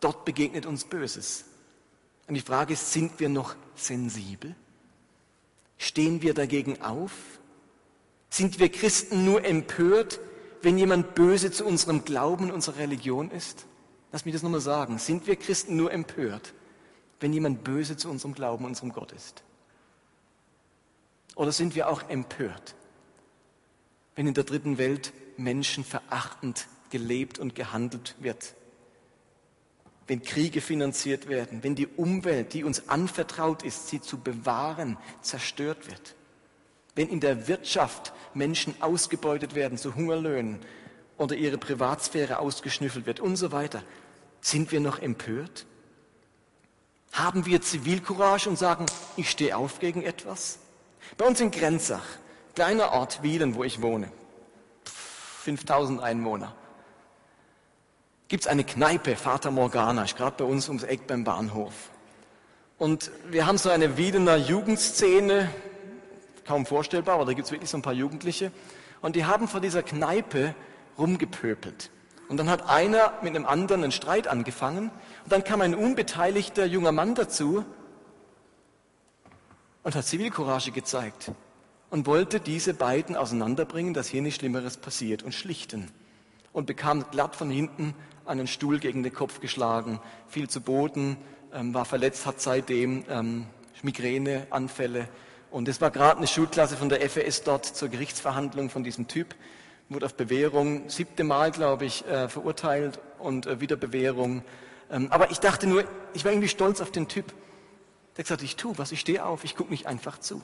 Dort 0.00 0.24
begegnet 0.24 0.64
uns 0.64 0.84
Böses. 0.84 1.44
Und 2.28 2.34
die 2.34 2.40
Frage 2.40 2.74
ist, 2.74 2.92
sind 2.92 3.18
wir 3.18 3.28
noch 3.28 3.56
sensibel? 3.74 4.54
Stehen 5.76 6.22
wir 6.22 6.34
dagegen 6.34 6.82
auf? 6.82 7.12
Sind 8.30 8.58
wir 8.58 8.68
Christen 8.68 9.24
nur 9.24 9.44
empört, 9.44 10.20
wenn 10.62 10.76
jemand 10.76 11.14
böse 11.14 11.50
zu 11.50 11.64
unserem 11.64 12.04
Glauben, 12.04 12.50
unserer 12.50 12.78
Religion 12.78 13.30
ist? 13.30 13.64
Lass 14.12 14.24
mich 14.24 14.34
das 14.34 14.42
nochmal 14.42 14.60
sagen. 14.60 14.98
Sind 14.98 15.26
wir 15.26 15.36
Christen 15.36 15.76
nur 15.76 15.92
empört, 15.92 16.52
wenn 17.20 17.32
jemand 17.32 17.64
böse 17.64 17.96
zu 17.96 18.08
unserem 18.10 18.34
Glauben, 18.34 18.64
unserem 18.64 18.92
Gott 18.92 19.12
ist? 19.12 19.42
Oder 21.34 21.52
sind 21.52 21.74
wir 21.74 21.88
auch 21.88 22.08
empört, 22.08 22.74
wenn 24.18 24.26
in 24.26 24.34
der 24.34 24.42
dritten 24.44 24.76
Welt 24.76 25.14
Menschen 25.38 25.84
verachtend 25.84 26.66
gelebt 26.90 27.38
und 27.38 27.54
gehandelt 27.54 28.16
wird? 28.18 28.54
Wenn 30.06 30.22
Kriege 30.22 30.60
finanziert 30.60 31.28
werden, 31.28 31.62
wenn 31.62 31.74
die 31.74 31.86
Umwelt, 31.86 32.52
die 32.52 32.64
uns 32.64 32.88
anvertraut 32.88 33.62
ist, 33.62 33.88
sie 33.88 34.02
zu 34.02 34.18
bewahren, 34.18 34.98
zerstört 35.22 35.88
wird? 35.88 36.16
wenn 36.98 37.10
in 37.10 37.20
der 37.20 37.46
Wirtschaft 37.46 38.12
Menschen 38.34 38.74
ausgebeutet 38.82 39.54
werden 39.54 39.78
zu 39.78 39.94
Hungerlöhnen 39.94 40.58
oder 41.16 41.36
ihre 41.36 41.56
Privatsphäre 41.56 42.40
ausgeschnüffelt 42.40 43.06
wird 43.06 43.20
und 43.20 43.36
so 43.36 43.52
weiter, 43.52 43.84
sind 44.40 44.72
wir 44.72 44.80
noch 44.80 44.98
empört? 44.98 45.64
Haben 47.12 47.46
wir 47.46 47.62
Zivilcourage 47.62 48.48
und 48.48 48.58
sagen, 48.58 48.86
ich 49.16 49.30
stehe 49.30 49.56
auf 49.56 49.78
gegen 49.78 50.02
etwas? 50.02 50.58
Bei 51.16 51.24
uns 51.24 51.40
in 51.40 51.52
Grenzach, 51.52 52.04
kleiner 52.58 52.90
Ort 52.90 53.22
Wielen, 53.22 53.54
wo 53.54 53.62
ich 53.62 53.82
wohne, 53.82 54.10
5000 55.44 56.02
Einwohner, 56.02 56.56
gibt 58.26 58.42
es 58.42 58.46
eine 58.48 58.64
Kneipe, 58.64 59.14
Vater 59.14 59.52
Morgana, 59.52 60.02
ist 60.02 60.16
gerade 60.16 60.38
bei 60.38 60.44
uns 60.44 60.66
ums 60.66 60.82
Eck 60.82 61.06
beim 61.06 61.22
Bahnhof. 61.22 61.72
Und 62.76 63.12
wir 63.30 63.46
haben 63.46 63.58
so 63.58 63.70
eine 63.70 63.96
Wiener 63.96 64.34
Jugendszene, 64.34 65.48
kaum 66.48 66.66
vorstellbar, 66.66 67.14
aber 67.14 67.26
da 67.26 67.32
gibt 67.32 67.46
es 67.46 67.52
wirklich 67.52 67.70
so 67.70 67.78
ein 67.78 67.82
paar 67.82 67.92
Jugendliche. 67.92 68.50
Und 69.02 69.14
die 69.14 69.24
haben 69.24 69.46
vor 69.46 69.60
dieser 69.60 69.84
Kneipe 69.84 70.52
rumgepöpelt. 70.98 71.92
Und 72.26 72.38
dann 72.38 72.50
hat 72.50 72.68
einer 72.68 73.12
mit 73.22 73.36
einem 73.36 73.46
anderen 73.46 73.84
einen 73.84 73.92
Streit 73.92 74.26
angefangen. 74.26 74.90
Und 75.22 75.30
dann 75.30 75.44
kam 75.44 75.60
ein 75.60 75.76
unbeteiligter 75.76 76.64
junger 76.64 76.90
Mann 76.90 77.14
dazu 77.14 77.64
und 79.84 79.94
hat 79.94 80.04
Zivilcourage 80.04 80.72
gezeigt 80.72 81.30
und 81.90 82.06
wollte 82.06 82.40
diese 82.40 82.74
beiden 82.74 83.16
auseinanderbringen, 83.16 83.94
dass 83.94 84.08
hier 84.08 84.22
nichts 84.22 84.40
Schlimmeres 84.40 84.76
passiert 84.76 85.22
und 85.22 85.34
schlichten. 85.34 85.90
Und 86.52 86.66
bekam 86.66 87.04
glatt 87.10 87.36
von 87.36 87.50
hinten 87.50 87.94
einen 88.26 88.46
Stuhl 88.46 88.78
gegen 88.78 89.02
den 89.02 89.12
Kopf 89.12 89.40
geschlagen, 89.40 90.00
fiel 90.26 90.48
zu 90.48 90.60
Boden, 90.60 91.16
ähm, 91.52 91.72
war 91.72 91.84
verletzt, 91.84 92.26
hat 92.26 92.40
seitdem 92.40 93.04
ähm, 93.08 93.46
Migräneanfälle 93.82 95.08
und 95.50 95.68
es 95.68 95.80
war 95.80 95.90
gerade 95.90 96.18
eine 96.18 96.26
Schulklasse 96.26 96.76
von 96.76 96.88
der 96.88 97.00
FES 97.08 97.42
dort 97.42 97.64
zur 97.64 97.88
Gerichtsverhandlung 97.88 98.68
von 98.68 98.84
diesem 98.84 99.08
Typ, 99.08 99.34
wurde 99.88 100.06
auf 100.06 100.14
Bewährung, 100.14 100.88
siebte 100.90 101.24
Mal, 101.24 101.50
glaube 101.50 101.86
ich, 101.86 102.06
äh, 102.06 102.28
verurteilt 102.28 103.00
und 103.18 103.46
äh, 103.46 103.60
wieder 103.60 103.76
Bewährung. 103.76 104.42
Ähm, 104.90 105.10
aber 105.10 105.30
ich 105.30 105.40
dachte 105.40 105.66
nur, 105.66 105.84
ich 106.12 106.24
war 106.24 106.32
irgendwie 106.32 106.48
stolz 106.48 106.82
auf 106.82 106.90
den 106.90 107.08
Typ. 107.08 107.32
Der 108.16 108.24
gesagt, 108.24 108.42
ich 108.42 108.56
tue 108.56 108.76
was, 108.76 108.92
ich 108.92 109.00
stehe 109.00 109.24
auf, 109.24 109.44
ich 109.44 109.56
gucke 109.56 109.70
nicht 109.70 109.86
einfach 109.86 110.18
zu. 110.18 110.42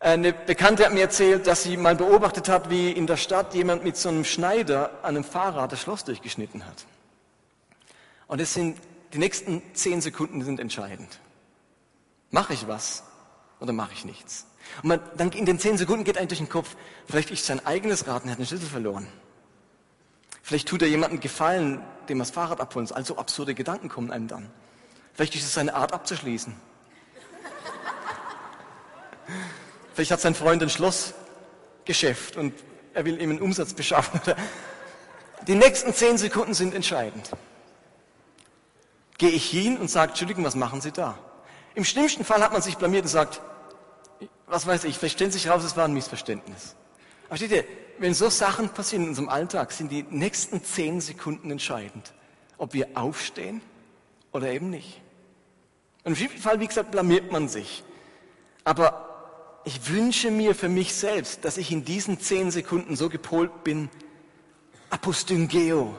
Eine 0.00 0.32
Bekannte 0.32 0.84
hat 0.84 0.92
mir 0.92 1.00
erzählt, 1.00 1.46
dass 1.46 1.62
sie 1.62 1.76
mal 1.76 1.96
beobachtet 1.96 2.48
hat, 2.48 2.68
wie 2.68 2.90
in 2.92 3.06
der 3.06 3.16
Stadt 3.16 3.54
jemand 3.54 3.84
mit 3.84 3.96
so 3.96 4.10
einem 4.10 4.24
Schneider 4.24 4.90
an 5.02 5.16
einem 5.16 5.24
Fahrrad 5.24 5.72
das 5.72 5.80
Schloss 5.80 6.04
durchgeschnitten 6.04 6.66
hat. 6.66 6.84
Und 8.26 8.40
es 8.40 8.52
sind, 8.52 8.78
die 9.12 9.18
nächsten 9.18 9.62
zehn 9.74 10.00
Sekunden 10.00 10.42
sind 10.44 10.60
entscheidend. 10.60 11.20
Mache 12.30 12.52
ich 12.52 12.68
was 12.68 13.04
oder 13.60 13.72
mache 13.72 13.92
ich 13.92 14.04
nichts? 14.04 14.46
Und 14.82 14.88
man, 14.88 15.00
dann 15.16 15.30
in 15.32 15.46
den 15.46 15.58
zehn 15.58 15.78
Sekunden 15.78 16.04
geht 16.04 16.18
einem 16.18 16.28
durch 16.28 16.40
den 16.40 16.48
Kopf, 16.48 16.76
vielleicht 17.06 17.30
ist 17.30 17.46
sein 17.46 17.64
eigenes 17.64 18.06
Rad 18.06 18.22
und 18.22 18.28
er 18.28 18.32
hat 18.32 18.38
den 18.38 18.46
Schlüssel 18.46 18.68
verloren. 18.68 19.06
Vielleicht 20.42 20.68
tut 20.68 20.82
er 20.82 20.88
jemandem 20.88 21.20
Gefallen, 21.20 21.80
dem 22.08 22.18
das 22.18 22.30
Fahrrad 22.30 22.60
abholen 22.60 22.86
soll. 22.86 22.98
Also 22.98 23.16
absurde 23.16 23.54
Gedanken 23.54 23.88
kommen 23.88 24.10
einem 24.10 24.28
dann. 24.28 24.50
Vielleicht 25.14 25.34
ist 25.36 25.44
es 25.44 25.54
seine 25.54 25.74
Art 25.74 25.94
abzuschließen. 25.94 26.54
Vielleicht 29.94 30.10
hat 30.10 30.20
sein 30.20 30.34
Freund 30.34 30.62
ein 30.62 30.70
Schlossgeschäft 30.70 32.36
und 32.36 32.52
er 32.94 33.04
will 33.04 33.20
ihm 33.20 33.30
einen 33.30 33.40
Umsatz 33.40 33.74
beschaffen. 33.74 34.20
Die 35.46 35.54
nächsten 35.54 35.94
zehn 35.94 36.18
Sekunden 36.18 36.54
sind 36.54 36.74
entscheidend. 36.74 37.30
Gehe 39.18 39.30
ich 39.30 39.48
hin 39.48 39.76
und 39.76 39.88
sage, 39.88 40.10
Entschuldigung, 40.10 40.44
was 40.44 40.56
machen 40.56 40.80
Sie 40.80 40.90
da? 40.90 41.16
Im 41.76 41.84
schlimmsten 41.84 42.24
Fall 42.24 42.42
hat 42.42 42.52
man 42.52 42.62
sich 42.62 42.76
blamiert 42.76 43.04
und 43.04 43.08
sagt, 43.08 43.40
was 44.46 44.66
weiß 44.66 44.84
ich, 44.84 44.96
stellt 44.96 45.32
sich 45.32 45.48
raus, 45.48 45.62
es 45.62 45.76
war 45.76 45.84
ein 45.84 45.94
Missverständnis. 45.94 46.74
Aber 47.28 47.36
steht 47.36 47.52
ihr, 47.52 47.64
wenn 47.98 48.14
so 48.14 48.28
Sachen 48.28 48.68
passieren 48.70 49.04
in 49.04 49.10
unserem 49.10 49.28
Alltag, 49.28 49.70
sind 49.70 49.92
die 49.92 50.04
nächsten 50.10 50.64
zehn 50.64 51.00
Sekunden 51.00 51.50
entscheidend, 51.50 52.12
ob 52.58 52.74
wir 52.74 52.88
aufstehen 52.94 53.60
oder 54.32 54.48
eben 54.50 54.70
nicht. 54.70 55.00
Und 56.02 56.12
im 56.12 56.16
schlimmsten 56.16 56.40
Fall, 56.40 56.58
wie 56.58 56.66
gesagt, 56.66 56.90
blamiert 56.90 57.30
man 57.30 57.48
sich. 57.48 57.84
Aber 58.64 59.13
ich 59.64 59.90
wünsche 59.90 60.30
mir 60.30 60.54
für 60.54 60.68
mich 60.68 60.94
selbst, 60.94 61.44
dass 61.44 61.56
ich 61.56 61.70
in 61.72 61.84
diesen 61.84 62.20
zehn 62.20 62.50
Sekunden 62.50 62.96
so 62.96 63.08
gepolt 63.08 63.64
bin, 63.64 63.88
apostyngeo, 64.90 65.96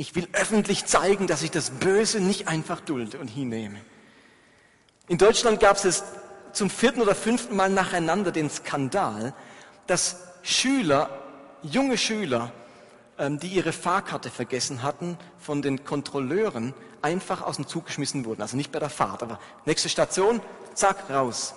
ich 0.00 0.14
will 0.14 0.28
öffentlich 0.32 0.86
zeigen, 0.86 1.26
dass 1.26 1.42
ich 1.42 1.50
das 1.50 1.70
Böse 1.70 2.20
nicht 2.20 2.48
einfach 2.48 2.80
dulde 2.80 3.18
und 3.18 3.28
hinnehme. 3.28 3.78
In 5.08 5.18
Deutschland 5.18 5.60
gab 5.60 5.76
es 5.84 6.02
zum 6.54 6.70
vierten 6.70 7.02
oder 7.02 7.14
fünften 7.14 7.54
Mal 7.54 7.68
nacheinander 7.68 8.32
den 8.32 8.48
Skandal, 8.48 9.34
dass 9.86 10.16
Schüler, 10.42 11.10
junge 11.62 11.98
Schüler, 11.98 12.50
ähm, 13.18 13.38
die 13.38 13.48
ihre 13.48 13.72
Fahrkarte 13.72 14.30
vergessen 14.30 14.82
hatten, 14.82 15.18
von 15.38 15.60
den 15.60 15.84
Kontrolleuren 15.84 16.72
einfach 17.02 17.42
aus 17.42 17.56
dem 17.56 17.66
Zug 17.66 17.84
geschmissen 17.84 18.24
wurden. 18.24 18.40
Also 18.40 18.56
nicht 18.56 18.72
bei 18.72 18.78
der 18.78 18.88
Fahrt, 18.88 19.22
aber 19.22 19.38
nächste 19.66 19.90
Station, 19.90 20.40
zack, 20.72 21.10
raus. 21.10 21.54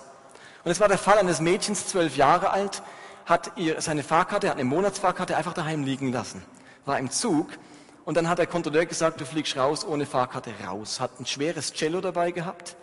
Und 0.64 0.70
es 0.70 0.80
war 0.80 0.88
der 0.88 0.98
Fall 0.98 1.18
eines 1.18 1.40
Mädchens, 1.40 1.86
zwölf 1.86 2.16
Jahre 2.16 2.50
alt, 2.50 2.82
hat 3.26 3.52
ihr 3.56 3.80
seine 3.80 4.02
Fahrkarte, 4.02 4.48
hat 4.48 4.56
eine 4.56 4.64
Monatsfahrkarte 4.64 5.36
einfach 5.36 5.52
daheim 5.52 5.84
liegen 5.84 6.12
lassen. 6.12 6.42
War 6.84 6.98
im 6.98 7.10
Zug 7.10 7.48
und 8.04 8.16
dann 8.16 8.28
hat 8.28 8.38
der 8.38 8.46
Kontrolleur 8.46 8.86
gesagt, 8.86 9.20
du 9.20 9.26
fliegst 9.26 9.56
raus 9.56 9.84
ohne 9.86 10.06
Fahrkarte 10.06 10.52
raus. 10.66 11.00
Hat 11.00 11.20
ein 11.20 11.26
schweres 11.26 11.72
Cello 11.72 12.00
dabei 12.00 12.30
gehabt 12.30 12.76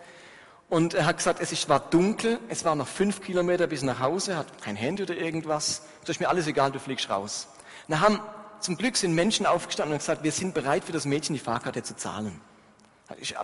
und 0.68 0.94
er 0.94 1.06
hat 1.06 1.18
gesagt, 1.18 1.40
es 1.40 1.68
war 1.68 1.80
dunkel, 1.80 2.38
es 2.48 2.64
war 2.64 2.74
noch 2.74 2.88
fünf 2.88 3.20
Kilometer 3.20 3.66
bis 3.66 3.82
nach 3.82 4.00
Hause, 4.00 4.36
hat 4.36 4.62
kein 4.62 4.74
Handy 4.74 5.02
oder 5.02 5.14
irgendwas. 5.14 5.82
Das 6.00 6.16
ist 6.16 6.20
mir 6.20 6.28
alles 6.28 6.46
egal, 6.46 6.72
du 6.72 6.78
fliegst 6.78 7.10
raus. 7.10 7.48
Na 7.88 8.00
haben, 8.00 8.20
zum 8.60 8.76
Glück 8.76 8.96
sind 8.96 9.14
Menschen 9.14 9.44
aufgestanden 9.44 9.92
und 9.92 9.98
gesagt, 9.98 10.22
wir 10.22 10.32
sind 10.32 10.54
bereit 10.54 10.84
für 10.84 10.92
das 10.92 11.04
Mädchen 11.04 11.34
die 11.34 11.40
Fahrkarte 11.40 11.82
zu 11.82 11.94
zahlen. 11.96 12.40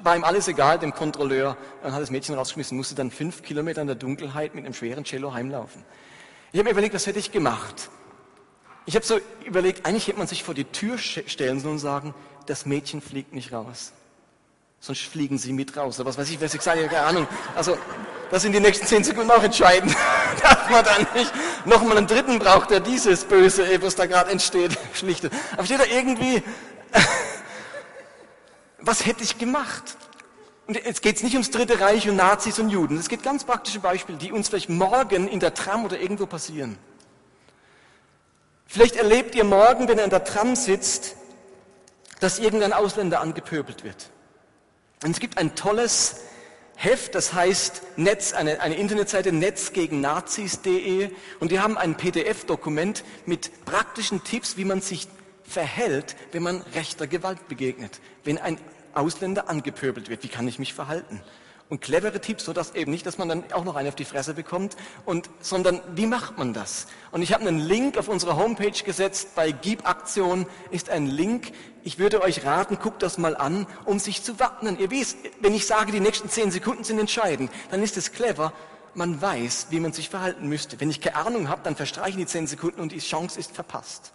War 0.02 0.16
ihm 0.16 0.24
alles 0.24 0.48
egal, 0.48 0.78
dem 0.78 0.92
Kontrolleur. 0.92 1.56
Dann 1.82 1.92
hat 1.92 2.02
das 2.02 2.10
Mädchen 2.10 2.34
rausgeschmissen, 2.34 2.76
musste 2.76 2.94
dann 2.94 3.10
fünf 3.10 3.42
Kilometer 3.42 3.80
in 3.80 3.86
der 3.86 3.96
Dunkelheit 3.96 4.54
mit 4.54 4.64
einem 4.64 4.74
schweren 4.74 5.04
Cello 5.04 5.32
heimlaufen. 5.32 5.84
Ich 6.52 6.58
habe 6.58 6.68
mir 6.68 6.72
überlegt, 6.72 6.94
was 6.94 7.06
hätte 7.06 7.18
ich 7.18 7.32
gemacht? 7.32 7.90
Ich 8.86 8.94
habe 8.94 9.04
so 9.04 9.20
überlegt, 9.44 9.84
eigentlich 9.84 10.08
hätte 10.08 10.18
man 10.18 10.26
sich 10.26 10.42
vor 10.42 10.54
die 10.54 10.64
Tür 10.64 10.96
stellen 10.96 11.60
sollen 11.60 11.74
und 11.74 11.78
sagen, 11.78 12.14
das 12.46 12.64
Mädchen 12.64 13.02
fliegt 13.02 13.34
nicht 13.34 13.52
raus. 13.52 13.92
Sonst 14.80 15.02
fliegen 15.02 15.38
sie 15.38 15.52
mit 15.52 15.76
raus. 15.76 15.98
Oder 15.98 16.08
was 16.08 16.18
weiß 16.18 16.30
ich, 16.30 16.40
was 16.40 16.54
ich 16.54 16.62
sage, 16.62 16.86
keine 16.86 17.02
Ahnung. 17.02 17.28
Also, 17.54 17.76
das 18.30 18.42
sind 18.42 18.52
die 18.52 18.60
nächsten 18.60 18.86
zehn 18.86 19.02
Sekunden 19.02 19.30
auch 19.30 19.42
entscheidend. 19.42 19.94
Darf 20.42 20.70
man 20.70 20.84
dann 20.84 21.06
nicht 21.14 21.32
nochmal 21.64 21.98
einen 21.98 22.06
dritten 22.06 22.38
braucht, 22.38 22.70
der 22.70 22.80
dieses 22.80 23.24
Böse, 23.24 23.66
was 23.82 23.96
da 23.96 24.06
gerade 24.06 24.30
entsteht, 24.30 24.78
schlichtet. 24.94 25.32
Aber 25.52 25.64
steht 25.64 25.80
da 25.80 25.84
irgendwie, 25.84 26.42
was 28.88 29.04
hätte 29.04 29.22
ich 29.22 29.36
gemacht? 29.36 29.98
Und 30.66 30.82
jetzt 30.82 31.02
geht 31.02 31.16
es 31.16 31.22
nicht 31.22 31.34
ums 31.34 31.50
Dritte 31.50 31.78
Reich 31.78 32.08
und 32.08 32.16
Nazis 32.16 32.58
und 32.58 32.70
Juden. 32.70 32.96
Es 32.96 33.10
geht 33.10 33.22
ganz 33.22 33.44
praktische 33.44 33.80
Beispiele, 33.80 34.16
die 34.16 34.32
uns 34.32 34.48
vielleicht 34.48 34.70
morgen 34.70 35.28
in 35.28 35.40
der 35.40 35.52
Tram 35.52 35.84
oder 35.84 36.00
irgendwo 36.00 36.24
passieren. 36.24 36.78
Vielleicht 38.66 38.96
erlebt 38.96 39.34
ihr 39.34 39.44
morgen, 39.44 39.88
wenn 39.88 39.98
ihr 39.98 40.04
in 40.04 40.10
der 40.10 40.24
Tram 40.24 40.56
sitzt, 40.56 41.16
dass 42.20 42.38
irgendein 42.38 42.72
Ausländer 42.72 43.20
angepöbelt 43.20 43.84
wird. 43.84 44.08
Und 45.04 45.10
es 45.10 45.20
gibt 45.20 45.36
ein 45.36 45.54
tolles 45.54 46.20
Heft, 46.74 47.14
das 47.14 47.34
heißt 47.34 47.82
Netz, 47.96 48.32
eine, 48.32 48.60
eine 48.62 48.76
Internetseite 48.76 49.32
netzgegennazis.de 49.32 51.10
und 51.40 51.52
die 51.52 51.60
haben 51.60 51.76
ein 51.76 51.96
PDF-Dokument 51.96 53.04
mit 53.26 53.66
praktischen 53.66 54.24
Tipps, 54.24 54.56
wie 54.56 54.64
man 54.64 54.80
sich 54.80 55.08
verhält, 55.44 56.16
wenn 56.32 56.42
man 56.42 56.62
rechter 56.74 57.06
Gewalt 57.06 57.48
begegnet, 57.48 58.00
wenn 58.24 58.38
ein 58.38 58.58
Ausländer 58.98 59.48
angepöbelt 59.48 60.08
wird. 60.10 60.22
Wie 60.22 60.28
kann 60.28 60.46
ich 60.48 60.58
mich 60.58 60.74
verhalten? 60.74 61.22
und 61.68 61.80
clevere 61.80 62.20
Tipps, 62.20 62.44
so 62.44 62.52
dass 62.52 62.74
eben 62.74 62.90
nicht, 62.90 63.06
dass 63.06 63.18
man 63.18 63.28
dann 63.28 63.52
auch 63.52 63.64
noch 63.64 63.76
eine 63.76 63.88
auf 63.88 63.94
die 63.94 64.04
Fresse 64.04 64.34
bekommt, 64.34 64.76
und, 65.04 65.28
sondern 65.40 65.80
wie 65.94 66.06
macht 66.06 66.38
man 66.38 66.54
das? 66.54 66.86
Und 67.10 67.22
ich 67.22 67.32
habe 67.32 67.46
einen 67.46 67.60
Link 67.60 67.98
auf 67.98 68.08
unsere 68.08 68.36
Homepage 68.36 68.82
gesetzt, 68.84 69.34
bei 69.34 69.52
Gib-Aktion 69.52 70.46
ist 70.70 70.90
ein 70.90 71.06
Link. 71.06 71.52
Ich 71.84 71.98
würde 71.98 72.22
euch 72.22 72.44
raten, 72.44 72.78
guckt 72.78 73.02
das 73.02 73.18
mal 73.18 73.36
an, 73.36 73.66
um 73.84 73.98
sich 73.98 74.22
zu 74.22 74.40
wappnen. 74.40 74.78
Ihr 74.78 74.90
wisst, 74.90 75.18
wenn 75.40 75.54
ich 75.54 75.66
sage, 75.66 75.92
die 75.92 76.00
nächsten 76.00 76.28
zehn 76.28 76.50
Sekunden 76.50 76.84
sind 76.84 76.98
entscheidend, 76.98 77.50
dann 77.70 77.82
ist 77.82 77.96
es 77.96 78.12
clever, 78.12 78.52
man 78.94 79.20
weiß, 79.20 79.68
wie 79.70 79.80
man 79.80 79.92
sich 79.92 80.08
verhalten 80.08 80.48
müsste. 80.48 80.80
Wenn 80.80 80.90
ich 80.90 81.00
keine 81.00 81.16
Ahnung 81.16 81.48
habe, 81.48 81.62
dann 81.62 81.76
verstreichen 81.76 82.18
die 82.18 82.26
zehn 82.26 82.46
Sekunden 82.46 82.80
und 82.80 82.92
die 82.92 82.98
Chance 82.98 83.38
ist 83.38 83.52
verpasst. 83.52 84.12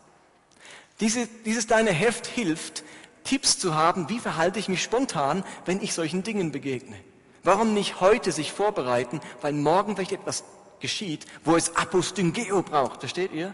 Diese, 0.99 1.27
dieses 1.45 1.67
deine 1.67 1.91
Heft 1.91 2.27
hilft, 2.27 2.83
Tipps 3.23 3.57
zu 3.59 3.75
haben, 3.75 4.09
wie 4.09 4.19
verhalte 4.19 4.59
ich 4.59 4.69
mich 4.69 4.83
spontan, 4.83 5.43
wenn 5.65 5.81
ich 5.81 5.93
solchen 5.93 6.23
Dingen 6.23 6.51
begegne. 6.51 6.95
Warum 7.43 7.73
nicht 7.73 7.99
heute 7.99 8.31
sich 8.31 8.51
vorbereiten, 8.51 9.19
weil 9.41 9.53
morgen 9.53 9.95
vielleicht 9.95 10.13
etwas 10.13 10.43
geschieht, 10.79 11.25
wo 11.43 11.55
es 11.55 11.75
Apostyngeo 11.75 12.61
braucht. 12.61 13.01
Versteht 13.01 13.33
ihr? 13.33 13.53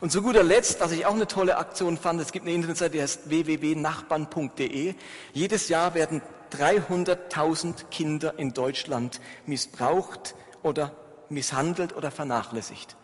Und 0.00 0.10
zu 0.10 0.22
guter 0.22 0.42
Letzt, 0.42 0.80
was 0.80 0.92
ich 0.92 1.06
auch 1.06 1.14
eine 1.14 1.28
tolle 1.28 1.58
Aktion 1.58 1.96
fand, 1.96 2.20
es 2.20 2.32
gibt 2.32 2.44
eine 2.44 2.54
Internetseite, 2.54 2.92
die 2.92 3.02
heißt 3.02 3.30
www.nachbarn.de. 3.30 4.94
Jedes 5.32 5.68
Jahr 5.68 5.94
werden 5.94 6.22
300.000 6.52 7.84
Kinder 7.90 8.38
in 8.38 8.52
Deutschland 8.52 9.20
missbraucht 9.46 10.34
oder 10.62 10.92
misshandelt 11.28 11.94
oder 11.94 12.10
vernachlässigt. 12.10 12.96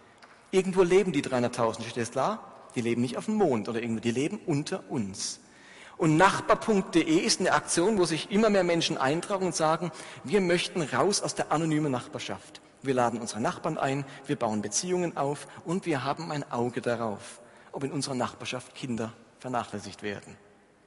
Irgendwo 0.51 0.83
leben 0.83 1.13
die 1.13 1.23
300.000, 1.23 1.83
steht 1.83 1.97
das 2.03 2.11
klar? 2.11 2.58
Die 2.79 2.83
leben 2.83 3.03
nicht 3.03 3.17
auf 3.17 3.25
dem 3.25 3.35
Mond 3.35 3.69
oder 3.69 3.83
irgendwo, 3.83 4.01
die 4.01 4.13
leben 4.13 4.39
unter 4.47 4.89
uns. 4.89 5.41
Und 5.97 6.17
nachbar.de 6.17 7.03
ist 7.03 7.41
eine 7.41 7.51
Aktion, 7.51 7.99
wo 7.99 8.05
sich 8.05 8.31
immer 8.31 8.51
mehr 8.51 8.63
Menschen 8.63 8.97
eintragen 8.97 9.47
und 9.47 9.57
sagen, 9.57 9.91
wir 10.23 10.41
möchten 10.41 10.83
raus 10.83 11.21
aus 11.21 11.35
der 11.35 11.51
anonymen 11.51 11.91
Nachbarschaft. 11.91 12.61
Wir 12.83 12.95
laden 12.95 13.21
unsere 13.21 13.41
Nachbarn 13.41 13.79
ein, 13.79 14.05
wir 14.29 14.37
bauen 14.37 14.63
Beziehungen 14.63 15.17
auf 15.17 15.49
und 15.65 15.87
wir 15.87 16.05
haben 16.05 16.31
ein 16.31 16.49
Auge 16.53 16.81
darauf, 16.81 17.41
ob 17.73 17.83
in 17.83 17.91
unserer 17.91 18.15
Nachbarschaft 18.15 18.77
Kinder 18.77 19.13
vernachlässigt 19.41 20.05
werden. 20.05 20.37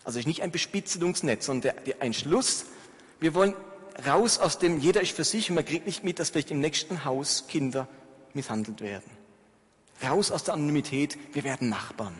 Also 0.06 0.18
nicht 0.20 0.44
ein 0.44 0.52
Bespitzelungsnetz, 0.52 1.46
sondern 1.46 1.76
der, 1.76 1.84
der, 1.84 2.02
ein 2.02 2.14
Schluss. 2.14 2.68
Wir 3.20 3.34
wollen 3.34 3.54
raus 4.08 4.40
aus 4.40 4.60
dem, 4.60 4.80
jeder 4.80 5.02
ist 5.02 5.14
für 5.14 5.26
sich 5.26 5.50
und 5.50 5.56
man 5.56 5.66
kriegt 5.66 5.88
nicht 5.88 6.06
mit, 6.06 6.20
dass 6.20 6.30
vielleicht 6.30 6.52
im 6.52 6.62
nächsten 6.62 7.04
Haus 7.04 7.48
Kinder 7.50 7.90
misshandelt 8.34 8.80
werden. 8.80 9.21
Raus 10.04 10.32
aus 10.32 10.44
der 10.44 10.54
Anonymität, 10.54 11.18
wir 11.34 11.44
werden 11.44 11.70
Nachbarn. 11.70 12.14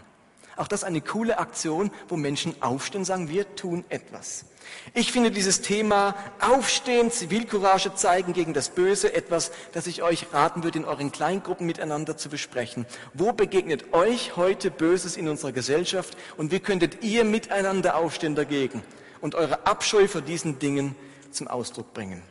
Auch 0.58 0.68
das 0.68 0.84
eine 0.84 1.02
coole 1.02 1.40
Aktion, 1.40 1.92
wo 2.08 2.18
Menschen 2.18 2.56
aufstehen 2.62 3.02
und 3.02 3.06
sagen, 3.06 3.30
wir 3.30 3.56
tun 3.56 3.84
etwas. 3.90 4.46
Ich 4.94 5.12
finde 5.12 5.32
dieses 5.32 5.62
Thema 5.62 6.16
Aufstehen, 6.40 7.12
Zivilcourage 7.12 7.96
zeigen 7.96 8.34
gegen 8.34 8.54
das 8.54 8.70
Böse 8.70 9.14
etwas, 9.14 9.52
das 9.72 9.88
ich 9.88 10.04
euch 10.04 10.28
raten 10.34 10.64
würde, 10.64 10.80
in 10.80 10.86
euren 10.86 11.12
Kleingruppen 11.12 11.66
miteinander 11.66 12.18
zu 12.18 12.30
besprechen. 12.30 12.86
Wo 13.14 13.34
begegnet 13.34 13.94
euch 13.94 14.36
heute 14.36 14.72
Böses 14.72 15.18
in 15.18 15.28
unserer 15.28 15.52
Gesellschaft 15.52 16.18
und 16.38 16.52
wie 16.52 16.60
könntet 16.60 17.04
ihr 17.04 17.24
miteinander 17.24 17.96
aufstehen 17.96 18.36
dagegen 18.36 18.84
und 19.20 19.36
eure 19.36 19.66
Abscheu 19.66 20.08
vor 20.08 20.22
diesen 20.22 20.60
Dingen 20.60 20.96
zum 21.32 21.48
Ausdruck 21.48 21.94
bringen? 21.94 22.22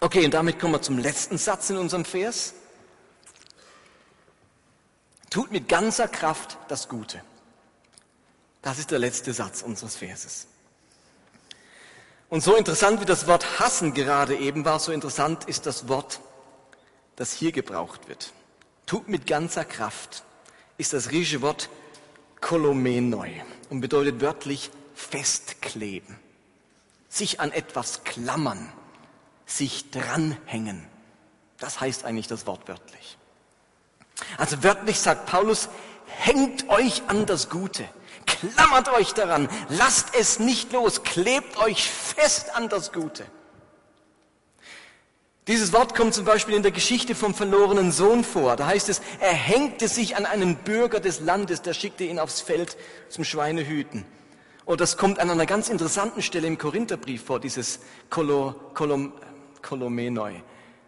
Okay, 0.00 0.24
und 0.24 0.34
damit 0.34 0.58
kommen 0.58 0.74
wir 0.74 0.82
zum 0.82 0.98
letzten 0.98 1.36
Satz 1.36 1.68
in 1.70 1.76
unserem 1.76 2.04
Vers. 2.04 2.54
Tut 5.30 5.52
mit 5.52 5.68
ganzer 5.68 6.08
Kraft 6.08 6.58
das 6.68 6.88
Gute. 6.88 7.22
Das 8.62 8.78
ist 8.78 8.90
der 8.90 8.98
letzte 8.98 9.32
Satz 9.32 9.62
unseres 9.62 9.96
Verses. 9.96 10.48
Und 12.28 12.42
so 12.42 12.56
interessant 12.56 13.00
wie 13.00 13.06
das 13.06 13.26
Wort 13.26 13.60
hassen 13.60 13.94
gerade 13.94 14.36
eben 14.36 14.64
war, 14.64 14.78
so 14.80 14.92
interessant 14.92 15.44
ist 15.44 15.66
das 15.66 15.88
Wort, 15.88 16.20
das 17.16 17.32
hier 17.32 17.52
gebraucht 17.52 18.08
wird. 18.08 18.32
Tut 18.86 19.08
mit 19.08 19.26
ganzer 19.26 19.64
Kraft 19.64 20.24
ist 20.78 20.92
das 20.92 21.08
griechische 21.08 21.42
Wort 21.42 21.70
kolomenoi 22.40 23.42
und 23.68 23.80
bedeutet 23.80 24.20
wörtlich 24.20 24.70
festkleben, 24.94 26.18
sich 27.08 27.40
an 27.40 27.52
etwas 27.52 28.04
klammern, 28.04 28.72
sich 29.46 29.90
dranhängen. 29.90 30.86
Das 31.58 31.80
heißt 31.80 32.04
eigentlich 32.04 32.28
das 32.28 32.46
Wort 32.46 32.66
wörtlich. 32.68 33.18
Also 34.36 34.62
wörtlich 34.62 34.98
sagt 35.00 35.26
Paulus, 35.26 35.68
hängt 36.06 36.68
euch 36.68 37.02
an 37.08 37.26
das 37.26 37.48
Gute 37.48 37.84
klammert 38.40 38.88
euch 38.92 39.12
daran, 39.12 39.48
lasst 39.68 40.14
es 40.18 40.38
nicht 40.38 40.72
los, 40.72 41.02
klebt 41.02 41.56
euch 41.58 41.88
fest 41.90 42.54
an 42.54 42.68
das 42.68 42.92
Gute. 42.92 43.24
Dieses 45.46 45.72
Wort 45.72 45.96
kommt 45.96 46.14
zum 46.14 46.24
Beispiel 46.24 46.54
in 46.54 46.62
der 46.62 46.70
Geschichte 46.70 47.14
vom 47.14 47.34
verlorenen 47.34 47.90
Sohn 47.90 48.22
vor. 48.22 48.56
Da 48.56 48.66
heißt 48.66 48.88
es, 48.88 49.00
er 49.20 49.32
hängte 49.32 49.88
sich 49.88 50.16
an 50.16 50.26
einen 50.26 50.56
Bürger 50.56 51.00
des 51.00 51.20
Landes, 51.20 51.62
der 51.62 51.74
schickte 51.74 52.04
ihn 52.04 52.18
aufs 52.18 52.40
Feld 52.40 52.76
zum 53.08 53.24
Schweinehüten. 53.24 54.04
Und 54.64 54.80
das 54.80 54.96
kommt 54.96 55.18
an 55.18 55.30
einer 55.30 55.46
ganz 55.46 55.68
interessanten 55.68 56.22
Stelle 56.22 56.46
im 56.46 56.58
Korintherbrief 56.58 57.24
vor, 57.24 57.40
dieses 57.40 57.80
Kolo, 58.10 58.54
Kolom, 58.74 59.12
Kolomenoi. 59.62 60.34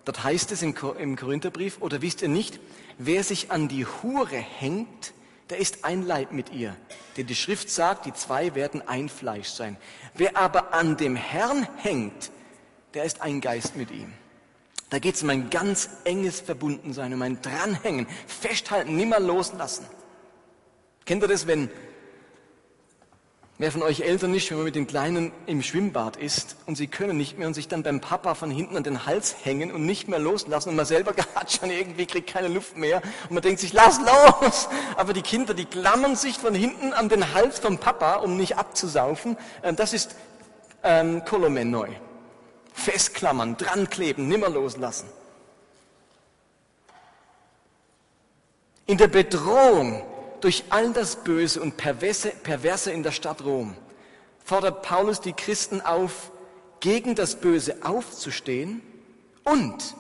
Dort 0.05 0.23
heißt 0.23 0.53
es 0.53 0.63
im 0.63 0.75
Korintherbrief, 0.75 1.79
oder 1.81 2.01
wisst 2.03 2.23
ihr 2.23 2.29
nicht, 2.29 2.61
wer 2.99 3.25
sich 3.25 3.51
an 3.51 3.69
die 3.69 3.87
Hure 3.87 4.37
hängt, 4.37 5.13
der 5.51 5.59
ist 5.59 5.85
ein 5.85 6.07
Leib 6.07 6.33
mit 6.33 6.53
ihr. 6.53 6.77
Denn 7.17 7.27
die 7.27 7.35
Schrift 7.35 7.69
sagt, 7.69 8.07
die 8.07 8.15
zwei 8.15 8.55
werden 8.55 8.87
ein 8.87 9.09
Fleisch 9.09 9.49
sein. 9.49 9.77
Wer 10.15 10.37
aber 10.37 10.73
an 10.73 10.97
dem 10.97 11.17
Herrn 11.17 11.69
hängt, 11.77 12.31
der 12.95 13.05
ist 13.05 13.21
ein 13.21 13.41
Geist 13.41 13.77
mit 13.77 13.91
ihm. 13.91 14.13
Da 14.91 14.99
geht 14.99 15.15
es 15.15 15.23
um 15.23 15.31
ein 15.31 15.49
ganz 15.49 15.89
enges 16.05 16.41
Verbundensein, 16.41 17.15
um 17.15 17.23
ein 17.23 17.41
Dranhängen, 17.41 18.07
Festhalten, 18.27 18.97
nimmer 18.97 19.21
loslassen. 19.21 19.87
Kennt 21.05 21.23
ihr 21.23 21.29
das, 21.29 21.47
wenn 21.47 21.71
Wer 23.63 23.71
von 23.71 23.85
euch 23.85 24.01
Eltern 24.01 24.33
nicht, 24.33 24.51
wenn 24.51 24.57
man 24.57 24.65
mit 24.65 24.75
den 24.75 24.89
Kleinen 24.89 25.31
im 25.47 25.63
Schwimmbad 25.63 26.17
ist 26.17 26.57
und 26.67 26.75
sie 26.75 26.89
können 26.89 27.17
nicht 27.17 27.39
mehr 27.39 27.47
und 27.47 27.55
sich 27.55 27.69
dann 27.69 27.85
beim 27.85 28.01
Papa 28.01 28.35
von 28.35 28.51
hinten 28.51 28.77
an 28.77 28.83
den 28.83 29.07
Hals 29.07 29.37
hängen 29.45 29.71
und 29.71 29.87
nicht 29.87 30.09
mehr 30.09 30.19
loslassen 30.19 30.71
und 30.71 30.75
man 30.75 30.85
selber 30.85 31.15
hat 31.37 31.53
schon 31.53 31.71
irgendwie 31.71 32.07
kriegt 32.07 32.29
keine 32.29 32.49
Luft 32.49 32.77
mehr 32.77 33.01
und 33.29 33.35
man 33.35 33.41
denkt 33.41 33.61
sich, 33.61 33.73
lass 33.73 34.01
los! 34.01 34.69
Aber 34.97 35.13
die 35.13 35.23
Kinder, 35.23 35.55
die 35.55 35.65
klammern 35.65 36.17
sich 36.17 36.39
von 36.39 36.57
hinten 36.57 36.93
an 36.93 37.09
den 37.09 37.35
Hals 37.35 37.61
vom 37.61 37.79
Papa, 37.79 38.17
um 38.17 38.37
nicht 38.37 38.59
abzusaufen. 38.59 39.37
Ähm, 39.63 39.77
das 39.77 39.93
ist 39.93 40.17
ähm, 40.83 41.25
Kolomenoi. 41.25 41.91
Festklammern, 42.73 43.57
drankleben, 43.57 44.27
nimmer 44.27 44.49
loslassen. 44.49 45.09
In 48.87 48.99
der 48.99 49.07
Bedrohung 49.07 50.03
durch 50.43 50.65
all 50.71 50.93
das 50.93 51.17
Böse 51.17 51.61
und 51.63 51.77
Perverse, 51.77 52.31
Perverse 52.43 52.91
in 52.91 53.03
der 53.03 53.13
Stadt 53.13 53.43
Rom 53.45 53.77
fordert 54.45 54.83
Paulus 54.83 55.21
die 55.21 55.33
Christen 55.33 55.81
auf, 55.81 56.33
gegen 56.81 57.15
das 57.15 57.37
Böse 57.37 57.77
aufzustehen 57.83 58.83
und 59.45 59.95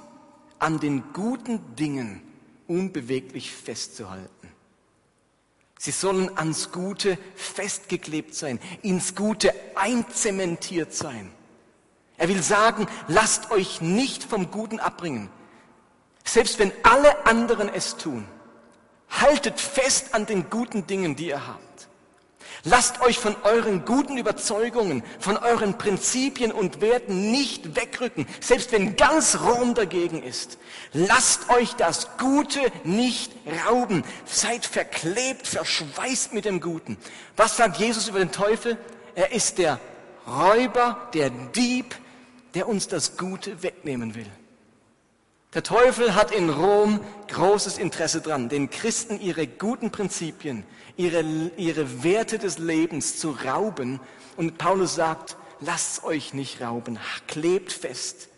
an 0.59 0.81
den 0.81 1.12
guten 1.12 1.76
Dingen 1.76 2.22
unbeweglich 2.66 3.52
festzuhalten. 3.52 4.48
Sie 5.78 5.90
sollen 5.90 6.37
ans 6.37 6.70
Gute 6.70 7.18
festgeklebt 7.35 8.35
sein, 8.35 8.61
ins 8.83 9.14
Gute 9.14 9.52
einzementiert 9.74 10.92
sein. 10.92 11.33
Er 12.16 12.28
will 12.28 12.42
sagen, 12.42 12.87
lasst 13.09 13.50
euch 13.50 13.81
nicht 13.81 14.22
vom 14.22 14.50
Guten 14.50 14.78
abbringen, 14.78 15.28
selbst 16.24 16.59
wenn 16.59 16.72
alle 16.85 17.26
anderen 17.26 17.68
es 17.68 17.96
tun. 17.96 18.24
Haltet 19.20 19.61
fest 19.61 20.14
an 20.14 20.27
den 20.27 20.51
guten 20.51 20.87
Dingen, 20.87 21.16
die 21.16 21.29
ihr 21.29 21.46
habt. 21.46 21.88
Lasst 22.64 23.01
euch 23.01 23.18
von 23.18 23.35
euren 23.42 23.85
guten 23.85 24.16
Überzeugungen, 24.16 25.03
von 25.18 25.37
euren 25.37 25.79
Prinzipien 25.79 26.53
und 26.53 26.81
Werten 26.81 27.33
nicht 27.33 27.75
wegrücken, 27.75 28.27
selbst 28.40 28.70
wenn 28.70 28.94
ganz 28.94 29.38
Rom 29.40 29.75
dagegen 29.75 30.22
ist. 30.22 30.59
Lasst 30.92 31.51
euch 31.51 31.75
das 31.75 32.16
Gute 32.18 32.61
nicht 32.85 33.33
rauben. 33.66 34.05
Seid 34.27 34.64
verklebt, 34.64 35.48
verschweißt 35.48 36.35
mit 36.35 36.44
dem 36.44 36.61
Guten. 36.61 36.96
Was 37.37 37.57
sagt 37.57 37.79
Jesus 37.79 38.07
über 38.07 38.20
den 38.20 38.31
Teufel? 38.33 38.79
Er 39.16 39.33
ist 39.33 39.59
der 39.59 39.81
Räuber, 40.27 41.09
der 41.14 41.31
Dieb, 41.31 41.96
der 42.55 42.68
uns 42.68 42.87
das 42.87 43.16
Gute 43.16 43.62
wegnehmen 43.64 44.14
will. 44.14 44.31
Der 45.55 45.62
Teufel 45.62 46.15
hat 46.15 46.31
in 46.31 46.49
Rom 46.49 47.01
großes 47.29 47.77
Interesse 47.77 48.23
dran, 48.23 48.49
den 48.49 48.71
Christen 48.71 49.21
ihre 49.21 49.47
guten 49.47 49.91
Prinzipien, 49.91 50.65
ihre, 50.97 51.23
ihre 51.59 52.03
Werte 52.03 52.38
des 52.38 52.59
Lebens 52.59 53.19
zu 53.19 53.33
rauben. 53.33 54.01
Und 54.38 54.57
Paulus 54.57 54.95
sagt, 54.95 55.37
lasst 55.61 56.05
euch 56.05 56.33
nicht 56.33 56.62
rauben, 56.62 56.99
klebt 57.27 57.73
fest. 57.73 58.29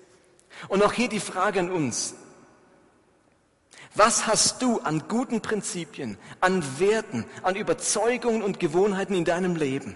Und 0.67 0.83
auch 0.83 0.93
hier 0.93 1.09
die 1.09 1.21
Frage 1.21 1.61
an 1.61 1.71
uns. 1.71 2.15
Was 3.95 4.27
hast 4.27 4.61
du 4.61 4.81
an 4.81 5.05
guten 5.07 5.41
Prinzipien, 5.41 6.19
an 6.41 6.65
Werten, 6.81 7.27
an 7.45 7.55
Überzeugungen 7.55 8.43
und 8.43 8.59
Gewohnheiten 8.59 9.15
in 9.15 9.25
deinem 9.25 9.55
Leben, 9.55 9.95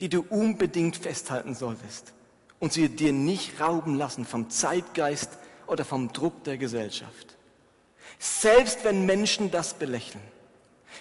die 0.00 0.10
du 0.10 0.22
unbedingt 0.28 0.98
festhalten 0.98 1.54
solltest 1.54 2.12
und 2.58 2.74
sie 2.74 2.90
dir 2.90 3.14
nicht 3.14 3.58
rauben 3.58 3.94
lassen 3.94 4.26
vom 4.26 4.50
Zeitgeist, 4.50 5.30
oder 5.72 5.84
vom 5.84 6.12
Druck 6.12 6.44
der 6.44 6.58
Gesellschaft. 6.58 7.36
Selbst 8.18 8.84
wenn 8.84 9.06
Menschen 9.06 9.50
das 9.50 9.74
belächeln, 9.74 10.22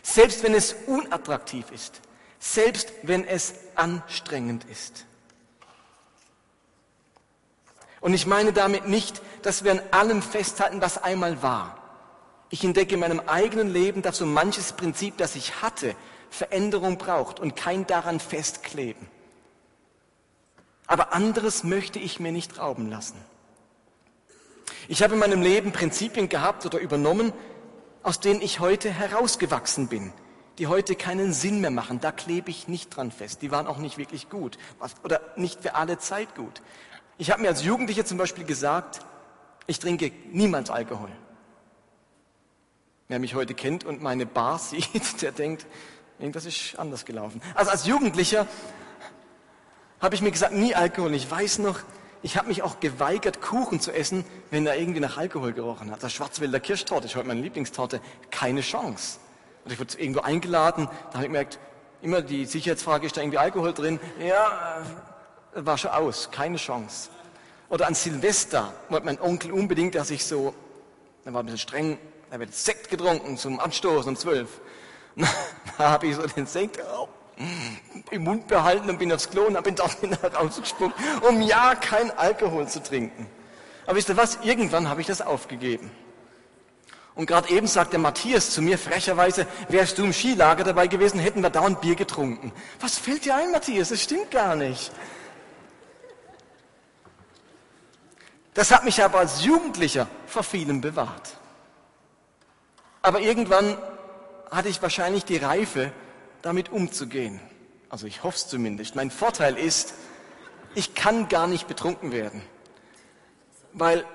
selbst 0.02 0.44
wenn 0.44 0.56
es 0.56 0.76
unattraktiv 0.88 1.70
ist, 1.72 2.02
selbst 2.40 2.92
wenn 3.04 3.28
es 3.28 3.54
anstrengend 3.76 4.64
ist. 4.72 5.06
Und 8.00 8.16
ich 8.16 8.26
meine 8.26 8.52
damit 8.52 8.88
nicht, 8.88 9.22
dass 9.44 9.64
wir 9.64 9.74
an 9.74 9.82
allem 9.92 10.22
festhalten, 10.24 10.82
was 10.82 10.98
einmal 10.98 11.44
war. 11.44 11.78
Ich 12.50 12.64
entdecke 12.64 12.96
in 12.96 13.00
meinem 13.00 13.20
eigenen 13.20 13.70
Leben, 13.70 14.02
dass 14.02 14.18
so 14.18 14.26
manches 14.26 14.74
Prinzip, 14.74 15.18
das 15.18 15.36
ich 15.36 15.62
hatte, 15.62 15.96
Veränderung 16.32 16.98
braucht 16.98 17.40
und 17.40 17.56
kein 17.56 17.86
daran 17.86 18.20
festkleben. 18.20 19.08
Aber 20.88 21.14
anderes 21.14 21.64
möchte 21.64 22.00
ich 22.00 22.20
mir 22.20 22.32
nicht 22.32 22.58
rauben 22.58 22.90
lassen. 22.90 23.18
Ich 24.92 25.02
habe 25.02 25.14
in 25.14 25.22
meinem 25.22 25.42
Leben 25.42 25.72
Prinzipien 25.72 26.28
gehabt 26.28 26.66
oder 26.66 26.78
übernommen, 26.78 27.32
aus 28.04 28.20
denen 28.20 28.42
ich 28.42 28.60
heute 28.60 28.90
herausgewachsen 28.90 29.88
bin, 29.88 30.12
die 30.58 30.68
heute 30.68 30.96
keinen 30.96 31.32
Sinn 31.32 31.62
mehr 31.62 31.72
machen. 31.72 32.02
Da 32.02 32.12
klebe 32.12 32.50
ich 32.50 32.68
nicht 32.68 32.94
dran 32.94 33.10
fest. 33.10 33.42
Die 33.42 33.52
waren 33.52 33.68
auch 33.68 33.78
nicht 33.78 33.98
wirklich 33.98 34.30
gut 34.30 34.58
oder 35.02 35.22
nicht 35.38 35.62
für 35.62 35.76
alle 35.76 35.98
Zeit 35.98 36.36
gut. 36.36 36.62
Ich 37.18 37.32
habe 37.32 37.42
mir 37.42 37.48
als 37.48 37.64
Jugendlicher 37.64 38.04
zum 38.04 38.18
Beispiel 38.18 38.44
gesagt, 38.44 39.00
ich 39.66 39.80
trinke 39.80 40.12
niemals 40.30 40.70
Alkohol. 40.70 41.12
Wer 43.08 43.20
mich 43.20 43.34
heute 43.34 43.54
kennt 43.54 43.86
und 43.86 44.02
meine 44.02 44.26
Bar 44.26 44.60
sieht, 44.60 45.22
der 45.22 45.32
denkt, 45.32 45.68
irgendwas 46.20 46.44
ist 46.44 46.78
anders 46.78 47.06
gelaufen. 47.06 47.42
Also 47.56 47.72
als 47.72 47.86
Jugendlicher 47.86 48.46
habe 50.02 50.16
ich 50.16 50.22
mir 50.22 50.32
gesagt, 50.32 50.54
nie 50.54 50.76
Alkohol. 50.76 51.14
Ich 51.14 51.32
weiß 51.32 51.60
noch, 51.60 51.80
ich 52.24 52.38
habe 52.38 52.48
mich 52.48 52.62
auch 52.62 52.80
geweigert, 52.80 53.42
Kuchen 53.42 53.80
zu 53.80 53.92
essen, 53.92 54.24
wenn 54.52 54.68
er 54.68 54.78
irgendwie 54.78 55.00
nach 55.00 55.18
Alkohol 55.18 55.54
gerochen 55.54 55.92
hat. 55.92 56.04
Das 56.04 56.14
Schwarzwälder 56.14 56.60
Kirschtorte 56.60 57.08
ist 57.08 57.16
heute 57.16 57.28
meine 57.28 57.42
Lieblingstorte. 57.42 58.00
Keine 58.30 58.62
Chance. 58.62 59.20
Und 59.66 59.72
ich 59.72 59.80
wurde 59.80 60.00
irgendwo 60.00 60.22
eingeladen, 60.22 60.88
da 61.10 61.16
habe 61.16 61.24
ich 61.24 61.30
gemerkt, 61.30 61.60
immer 62.02 62.22
die 62.22 62.46
Sicherheitsfrage, 62.46 63.06
ist 63.06 63.18
da 63.18 63.22
irgendwie 63.22 63.38
Alkohol 63.38 63.74
drin? 63.74 64.00
Ja, 64.20 64.82
äh, 65.56 65.66
war 65.66 65.78
schon 65.78 65.92
aus, 65.92 66.30
keine 66.32 66.58
Chance. 66.58 67.10
Oder 67.70 67.88
an 67.88 67.96
Silvester 67.96 68.74
wollte 68.90 69.06
mein 69.06 69.20
Onkel 69.22 69.52
unbedingt, 69.52 69.96
dass 69.96 70.10
ich 70.12 70.26
so, 70.26 70.54
er 71.26 71.34
war 71.34 71.42
ein 71.42 71.46
bisschen 71.46 71.60
streng, 71.60 71.98
da 72.30 72.40
wird 72.40 72.54
Sekt 72.54 72.90
getrunken 72.90 73.38
zum 73.38 73.60
Anstoßen 73.60 74.10
um 74.10 74.16
zwölf. 74.16 74.62
Da 75.78 75.90
habe 75.92 76.08
ich 76.08 76.16
so 76.16 76.28
den 76.28 76.46
Sekt, 76.46 76.80
oh, 76.96 77.08
im 78.12 78.24
Mund 78.24 78.48
behalten 78.48 78.90
und 78.90 79.00
bin 79.00 79.12
aufs 79.12 79.30
Klo 79.30 79.44
und 79.44 79.62
bin 79.64 79.78
wieder 80.02 80.34
rausgesprungen, 80.34 80.94
um 81.28 81.42
ja 81.42 81.76
kein 81.76 82.12
Alkohol 82.18 82.68
zu 82.68 82.82
trinken. 82.82 83.28
Aber 83.86 83.96
wisst 83.96 84.10
ihr 84.10 84.18
was? 84.18 84.40
Irgendwann 84.44 84.90
habe 84.90 85.02
ich 85.02 85.08
das 85.08 85.22
aufgegeben. 85.22 85.92
Und 87.14 87.26
gerade 87.26 87.50
eben 87.50 87.68
sagt 87.68 87.92
der 87.94 88.00
Matthias 88.00 88.52
zu 88.52 88.62
mir 88.62 88.78
frecherweise, 88.78 89.46
wärst 89.68 89.98
du 89.98 90.06
im 90.06 90.14
Skilager 90.14 90.64
dabei 90.64 90.88
gewesen, 90.88 91.20
hätten 91.20 91.42
wir 91.42 91.50
dauernd 91.50 91.82
Bier 91.82 91.96
getrunken. 91.96 92.54
Was 92.80 92.98
fällt 92.98 93.26
dir 93.26 93.36
ein, 93.36 93.52
Matthias? 93.52 93.90
Das 93.90 94.02
stimmt 94.02 94.32
gar 94.32 94.56
nicht. 94.56 94.92
Das 98.54 98.72
hat 98.72 98.84
mich 98.84 99.04
aber 99.04 99.20
als 99.20 99.44
Jugendlicher 99.44 100.08
vor 100.26 100.44
vielem 100.44 100.82
bewahrt. 100.82 101.38
Aber 103.02 103.20
irgendwann 103.20 103.78
hatte 104.50 104.70
ich 104.70 104.82
wahrscheinlich 104.82 105.26
die 105.26 105.38
Reife, 105.38 105.92
damit 106.42 106.70
umzugehen. 106.72 107.40
Also 107.90 108.08
ich 108.08 108.24
hoffe 108.24 108.38
es 108.38 108.48
zumindest. 108.48 108.96
Mein 108.96 109.12
Vorteil 109.12 109.58
ist, 109.58 109.94
ich 110.76 110.96
kann 110.96 111.28
gar 111.28 111.48
nicht 111.48 111.68
betrunken 111.68 112.12
werden. 112.12 112.42
Weil 113.74 114.06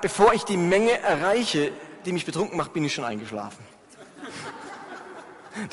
bevor 0.00 0.34
ich 0.34 0.44
die 0.44 0.56
Menge 0.56 0.98
erreiche, 0.98 1.72
die 2.04 2.12
mich 2.12 2.26
betrunken 2.26 2.56
macht, 2.56 2.72
bin 2.72 2.84
ich 2.84 2.94
schon 2.94 3.04
eingeschlafen. 3.04 3.64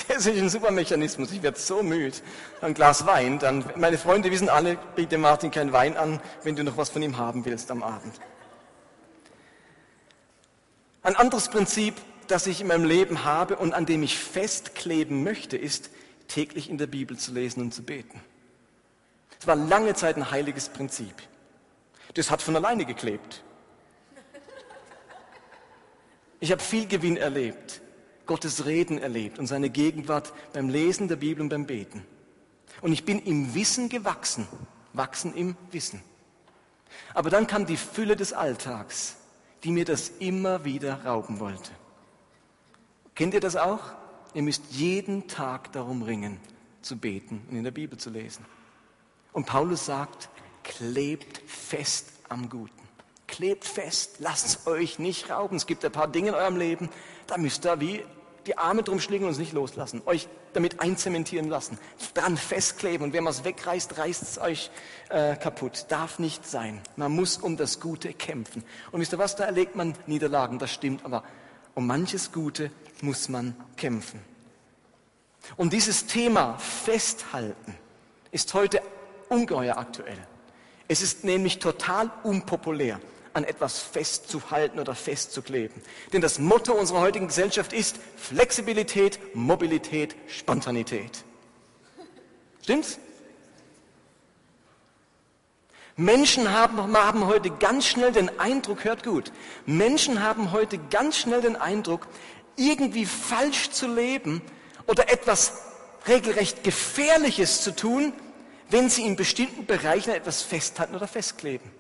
Das 0.08 0.28
ist 0.28 0.38
ein 0.38 0.47
super 0.47 0.69
Mechanismus. 0.69 1.32
Ich 1.32 1.41
werde 1.41 1.58
so 1.58 1.82
müde. 1.82 2.15
Ein 2.62 2.76
Glas 2.76 3.08
Wein, 3.08 3.39
dann, 3.39 3.65
meine 3.76 3.97
Freunde 3.97 4.30
wissen 4.30 4.47
alle, 4.47 4.78
biete 4.95 5.17
Martin 5.17 5.50
kein 5.50 5.74
Wein 5.74 5.97
an, 5.97 6.21
wenn 6.43 6.56
du 6.56 6.63
noch 6.63 6.78
was 6.78 6.91
von 6.91 7.02
ihm 7.02 7.17
haben 7.17 7.45
willst 7.45 7.71
am 7.71 7.82
Abend. 7.82 8.13
Ein 11.02 11.15
anderes 11.15 11.50
Prinzip, 11.50 11.95
das 12.32 12.48
ich 12.48 12.62
in 12.62 12.67
meinem 12.67 12.86
Leben 12.86 13.26
habe 13.26 13.58
und 13.58 13.74
an 13.74 13.86
dem 13.86 14.04
ich 14.04 14.17
festkleben 14.17 15.24
möchte, 15.24 15.58
ist, 15.58 15.89
täglich 16.28 16.70
in 16.70 16.78
der 16.78 16.88
Bibel 16.88 17.17
zu 17.17 17.34
lesen 17.34 17.62
und 17.62 17.74
zu 17.74 17.84
beten. 17.84 18.22
Es 19.39 19.48
war 19.48 19.56
lange 19.56 19.94
Zeit 19.96 20.15
ein 20.15 20.32
heiliges 20.32 20.70
Prinzip. 20.70 21.13
Das 22.13 22.32
hat 22.32 22.41
von 22.41 22.56
alleine 22.56 22.86
geklebt. 22.86 23.44
Ich 26.39 26.52
habe 26.52 26.62
viel 26.62 26.88
Gewinn 26.88 27.17
erlebt, 27.17 27.82
Gottes 28.26 28.65
Reden 28.65 28.98
erlebt 28.98 29.38
und 29.38 29.48
seine 29.48 29.70
Gegenwart 29.70 30.34
beim 30.54 30.70
Lesen 30.70 31.08
der 31.08 31.17
Bibel 31.17 31.41
und 31.41 31.50
beim 31.50 31.65
Beten. 31.65 32.06
Und 32.82 32.94
ich 32.94 33.04
bin 33.04 33.20
im 33.20 33.54
Wissen 33.54 33.89
gewachsen, 33.89 34.48
wachsen 34.94 35.36
im 35.36 35.56
Wissen. 35.72 36.02
Aber 37.13 37.30
dann 37.30 37.46
kam 37.46 37.65
die 37.65 37.78
Fülle 37.78 38.15
des 38.15 38.32
Alltags, 38.32 39.17
die 39.63 39.72
mir 39.72 39.86
das 39.86 40.10
immer 40.20 40.63
wieder 40.63 41.06
rauben 41.06 41.39
wollte. 41.39 41.72
Kennt 43.15 43.34
ihr 43.34 43.39
das 43.39 43.56
auch? 43.56 43.80
Ihr 44.34 44.43
müsst 44.43 44.63
jeden 44.71 45.28
Tag 45.28 45.71
darum 45.74 46.02
ringen, 46.04 46.39
zu 46.82 46.97
beten 46.97 47.45
und 47.50 47.58
in 47.58 47.63
der 47.63 47.71
Bibel 47.71 47.97
zu 47.97 48.10
lesen. 48.10 48.45
Und 49.34 49.45
Paulus 49.45 49.86
sagt, 49.86 50.29
klebt 50.63 51.42
fest 51.50 52.08
am 52.29 52.50
Guten. 52.50 52.81
Klebt 53.27 53.65
fest, 53.65 54.17
lasst 54.19 54.46
es 54.46 54.67
euch 54.67 55.00
nicht 55.00 55.29
rauben. 55.29 55.58
Es 55.58 55.65
gibt 55.65 55.83
ein 55.86 55.92
paar 55.92 56.08
Dinge 56.08 56.29
in 56.29 56.36
eurem 56.36 56.58
Leben, 56.58 56.90
da 57.27 57.38
müsst 57.38 57.65
ihr 57.65 57.79
wie 57.79 58.04
die 58.46 58.58
Arme 58.58 58.83
drum 58.83 59.00
schlingen 59.00 59.25
und 59.25 59.31
es 59.31 59.38
nicht 59.38 59.54
loslassen. 59.54 60.02
Euch 60.06 60.27
damit 60.54 60.79
einzementieren 60.79 61.48
lassen. 61.48 61.77
Dran 62.13 62.38
festkleben. 62.38 63.06
Und 63.06 63.13
wenn 63.13 63.23
man 63.23 63.31
es 63.31 63.44
wegreißt, 63.44 63.98
reißt 63.98 64.23
es 64.23 64.38
euch 64.40 64.71
äh, 65.10 65.36
kaputt. 65.36 65.86
Darf 65.90 66.19
nicht 66.19 66.46
sein. 66.46 66.81
Man 66.96 67.12
muss 67.13 67.38
um 67.38 67.56
das 67.56 67.79
Gute 67.79 68.13
kämpfen. 68.13 68.63
Und 68.92 69.00
wisst 69.00 69.13
ihr 69.13 69.19
was, 69.19 69.36
da 69.36 69.46
erlegt 69.46 69.75
man 69.75 69.94
Niederlagen, 70.08 70.60
das 70.60 70.73
stimmt. 70.73 71.06
Aber 71.06 71.23
um 71.76 71.88
manches 71.88 72.32
Gute 72.32 72.72
muss 73.02 73.30
man 73.30 73.56
kämpfen. 73.78 74.19
Und 75.58 75.74
dieses 75.74 76.06
Thema 76.06 76.58
Festhalten 76.58 77.76
ist 78.32 78.54
heute 78.54 78.82
ungeheuer 79.30 79.78
aktuell. 79.78 80.17
Es 80.88 81.02
ist 81.02 81.24
nämlich 81.24 81.60
total 81.60 82.12
unpopulär, 82.24 83.00
an 83.34 83.44
etwas 83.44 83.80
festzuhalten 83.80 84.80
oder 84.80 84.94
festzukleben. 84.94 85.82
Denn 86.12 86.22
das 86.22 86.38
Motto 86.38 86.74
unserer 86.74 87.00
heutigen 87.00 87.28
Gesellschaft 87.28 87.72
ist 87.72 87.98
Flexibilität, 88.17 89.19
Mobilität, 89.34 90.15
Spontanität. 90.28 91.24
Stimmt's? 92.62 93.00
Menschen 95.98 96.52
haben, 96.52 96.96
haben 96.98 97.27
heute 97.27 97.50
ganz 97.50 97.85
schnell 97.85 98.12
den 98.12 98.39
Eindruck, 98.39 98.83
hört 98.83 99.04
gut, 99.04 99.31
Menschen 99.65 100.23
haben 100.23 100.52
heute 100.52 100.77
ganz 100.77 101.17
schnell 101.17 101.42
den 101.42 101.56
Eindruck, 101.56 102.08
irgendwie 102.56 103.06
falsch 103.06 103.71
zu 103.71 103.87
leben 103.87 104.42
oder 104.87 105.12
etwas 105.12 105.54
regelrecht 106.08 106.63
Gefährliches 106.63 107.62
zu 107.62 107.75
tun, 107.75 108.13
wenn 108.69 108.89
sie 108.89 109.06
in 109.06 109.15
bestimmten 109.15 109.65
Bereichen 109.65 110.12
etwas 110.12 110.42
festhalten 110.42 110.96
oder 110.96 111.08
festkleben. 111.08 111.71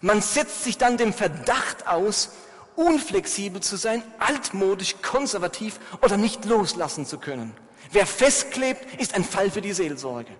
Man 0.00 0.20
setzt 0.20 0.64
sich 0.64 0.78
dann 0.78 0.96
dem 0.96 1.12
Verdacht 1.12 1.88
aus, 1.88 2.30
unflexibel 2.76 3.60
zu 3.60 3.76
sein, 3.76 4.02
altmodisch, 4.18 4.96
konservativ 5.02 5.80
oder 6.02 6.16
nicht 6.16 6.44
loslassen 6.44 7.04
zu 7.04 7.18
können. 7.18 7.56
Wer 7.90 8.06
festklebt, 8.06 9.00
ist 9.00 9.14
ein 9.14 9.24
Fall 9.24 9.50
für 9.50 9.60
die 9.60 9.72
Seelsorge. 9.72 10.32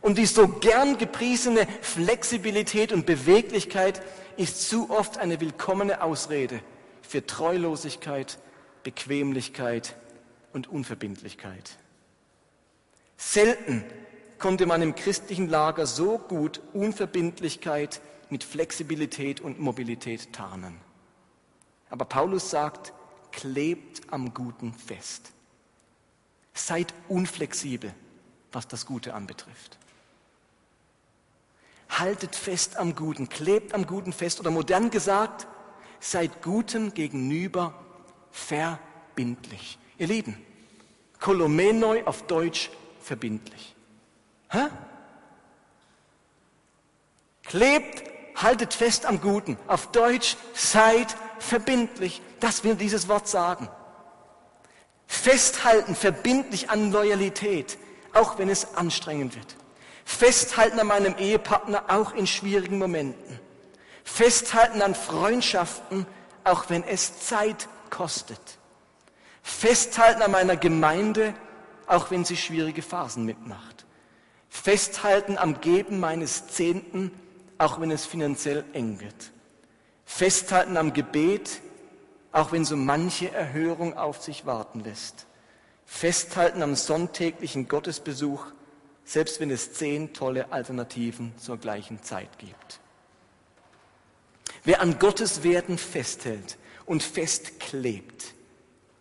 Und 0.00 0.18
die 0.18 0.26
so 0.26 0.48
gern 0.48 0.98
gepriesene 0.98 1.66
Flexibilität 1.80 2.92
und 2.92 3.06
Beweglichkeit 3.06 4.02
ist 4.36 4.68
zu 4.68 4.90
oft 4.90 5.18
eine 5.18 5.40
willkommene 5.40 6.02
Ausrede 6.02 6.60
für 7.02 7.26
Treulosigkeit, 7.26 8.38
Bequemlichkeit 8.82 9.94
und 10.52 10.68
Unverbindlichkeit. 10.68 11.78
Selten 13.16 13.84
konnte 14.38 14.66
man 14.66 14.82
im 14.82 14.94
christlichen 14.94 15.48
Lager 15.48 15.86
so 15.86 16.18
gut 16.18 16.60
Unverbindlichkeit 16.72 18.00
mit 18.30 18.42
Flexibilität 18.42 19.40
und 19.40 19.60
Mobilität 19.60 20.32
tarnen. 20.32 20.80
Aber 21.90 22.06
Paulus 22.06 22.50
sagt, 22.50 22.92
klebt 23.32 24.12
am 24.12 24.32
Guten 24.34 24.72
fest. 24.74 25.32
Seid 26.54 26.94
unflexibel, 27.08 27.92
was 28.52 28.68
das 28.68 28.86
Gute 28.86 29.14
anbetrifft. 29.14 29.78
Haltet 31.88 32.36
fest 32.36 32.76
am 32.76 32.94
Guten, 32.94 33.28
klebt 33.28 33.74
am 33.74 33.86
Guten 33.86 34.12
fest 34.12 34.40
oder 34.40 34.50
modern 34.50 34.90
gesagt, 34.90 35.46
seid 36.00 36.42
Gutem 36.42 36.94
gegenüber 36.94 37.74
verbindlich. 38.30 39.78
Ihr 39.98 40.06
Lieben, 40.06 40.36
Kolomenoi 41.20 42.04
auf 42.04 42.26
Deutsch 42.26 42.70
verbindlich. 43.00 43.74
Hä? 44.50 44.68
Klebt, 47.44 48.02
haltet 48.36 48.74
fest 48.74 49.06
am 49.06 49.20
Guten. 49.20 49.56
Auf 49.66 49.92
Deutsch, 49.92 50.36
seid 50.54 51.14
verbindlich. 51.42 52.22
Das 52.40 52.64
will 52.64 52.76
dieses 52.76 53.08
Wort 53.08 53.28
sagen. 53.28 53.68
Festhalten, 55.06 55.94
verbindlich 55.94 56.70
an 56.70 56.90
Loyalität, 56.90 57.76
auch 58.14 58.38
wenn 58.38 58.48
es 58.48 58.74
anstrengend 58.76 59.34
wird. 59.34 59.56
Festhalten 60.04 60.80
an 60.80 60.86
meinem 60.86 61.16
Ehepartner, 61.18 61.84
auch 61.88 62.12
in 62.14 62.26
schwierigen 62.26 62.78
Momenten. 62.78 63.38
Festhalten 64.04 64.82
an 64.82 64.94
Freundschaften, 64.94 66.06
auch 66.44 66.70
wenn 66.70 66.82
es 66.84 67.20
Zeit 67.20 67.68
kostet. 67.90 68.40
Festhalten 69.42 70.22
an 70.22 70.30
meiner 70.30 70.56
Gemeinde, 70.56 71.34
auch 71.86 72.10
wenn 72.10 72.24
sie 72.24 72.36
schwierige 72.36 72.82
Phasen 72.82 73.24
mitmacht. 73.24 73.84
Festhalten 74.48 75.38
am 75.38 75.60
Geben 75.60 76.00
meines 76.00 76.48
Zehnten, 76.48 77.10
auch 77.58 77.80
wenn 77.80 77.90
es 77.90 78.06
finanziell 78.06 78.64
eng 78.72 79.00
wird. 79.00 79.31
Festhalten 80.14 80.76
am 80.76 80.92
Gebet, 80.92 81.62
auch 82.32 82.52
wenn 82.52 82.66
so 82.66 82.76
manche 82.76 83.32
Erhörung 83.32 83.96
auf 83.96 84.22
sich 84.22 84.44
warten 84.44 84.80
lässt. 84.80 85.26
Festhalten 85.86 86.62
am 86.62 86.74
sonntäglichen 86.74 87.66
Gottesbesuch, 87.66 88.44
selbst 89.06 89.40
wenn 89.40 89.50
es 89.50 89.72
zehn 89.72 90.12
tolle 90.12 90.52
Alternativen 90.52 91.32
zur 91.38 91.56
gleichen 91.56 92.02
Zeit 92.02 92.38
gibt. 92.38 92.78
Wer 94.64 94.82
an 94.82 94.98
Gottes 94.98 95.44
Werden 95.44 95.78
festhält 95.78 96.58
und 96.84 97.02
festklebt, 97.02 98.34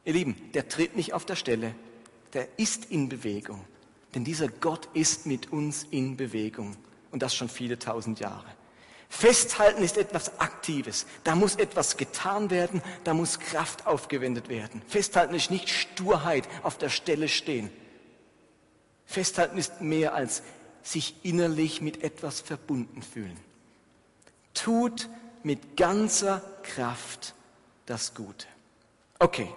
ihr 0.06 0.14
Lieben, 0.14 0.52
der 0.54 0.70
tritt 0.70 0.96
nicht 0.96 1.14
auf 1.14 1.26
der 1.26 1.36
Stelle, 1.36 1.76
der 2.32 2.48
ist 2.58 2.86
in 2.86 3.10
Bewegung. 3.10 3.66
Denn 4.16 4.24
dieser 4.24 4.48
Gott 4.48 4.88
ist 4.94 5.26
mit 5.26 5.52
uns 5.52 5.86
in 5.92 6.16
Bewegung 6.16 6.78
und 7.12 7.22
das 7.22 7.36
schon 7.36 7.50
viele 7.50 7.78
tausend 7.78 8.22
Jahre. 8.22 8.48
Festhalten 9.12 9.84
ist 9.84 9.98
etwas 9.98 10.40
Aktives. 10.40 11.06
Da 11.26 11.36
muss 11.36 11.56
etwas 11.56 11.98
getan 11.98 12.50
werden, 12.50 12.82
da 13.04 13.14
muss 13.14 13.40
Kraft 13.40 13.86
aufgewendet 13.86 14.48
werden. 14.48 14.82
Festhalten 14.88 15.36
ist 15.36 15.52
nicht 15.52 15.68
Sturheit 15.68 16.48
auf 16.64 16.78
der 16.78 16.88
Stelle 16.88 17.28
stehen. 17.28 17.70
Festhalten 19.06 19.58
ist 19.58 19.82
mehr 19.82 20.16
als 20.16 20.44
sich 20.82 21.14
innerlich 21.24 21.82
mit 21.82 22.06
etwas 22.06 22.40
verbunden 22.40 23.04
fühlen. 23.04 23.38
Tut 24.54 25.10
mit 25.44 25.76
ganzer 25.76 26.42
Kraft 26.64 27.36
das 27.88 28.16
Gute. 28.16 28.48
Okay, 29.20 29.50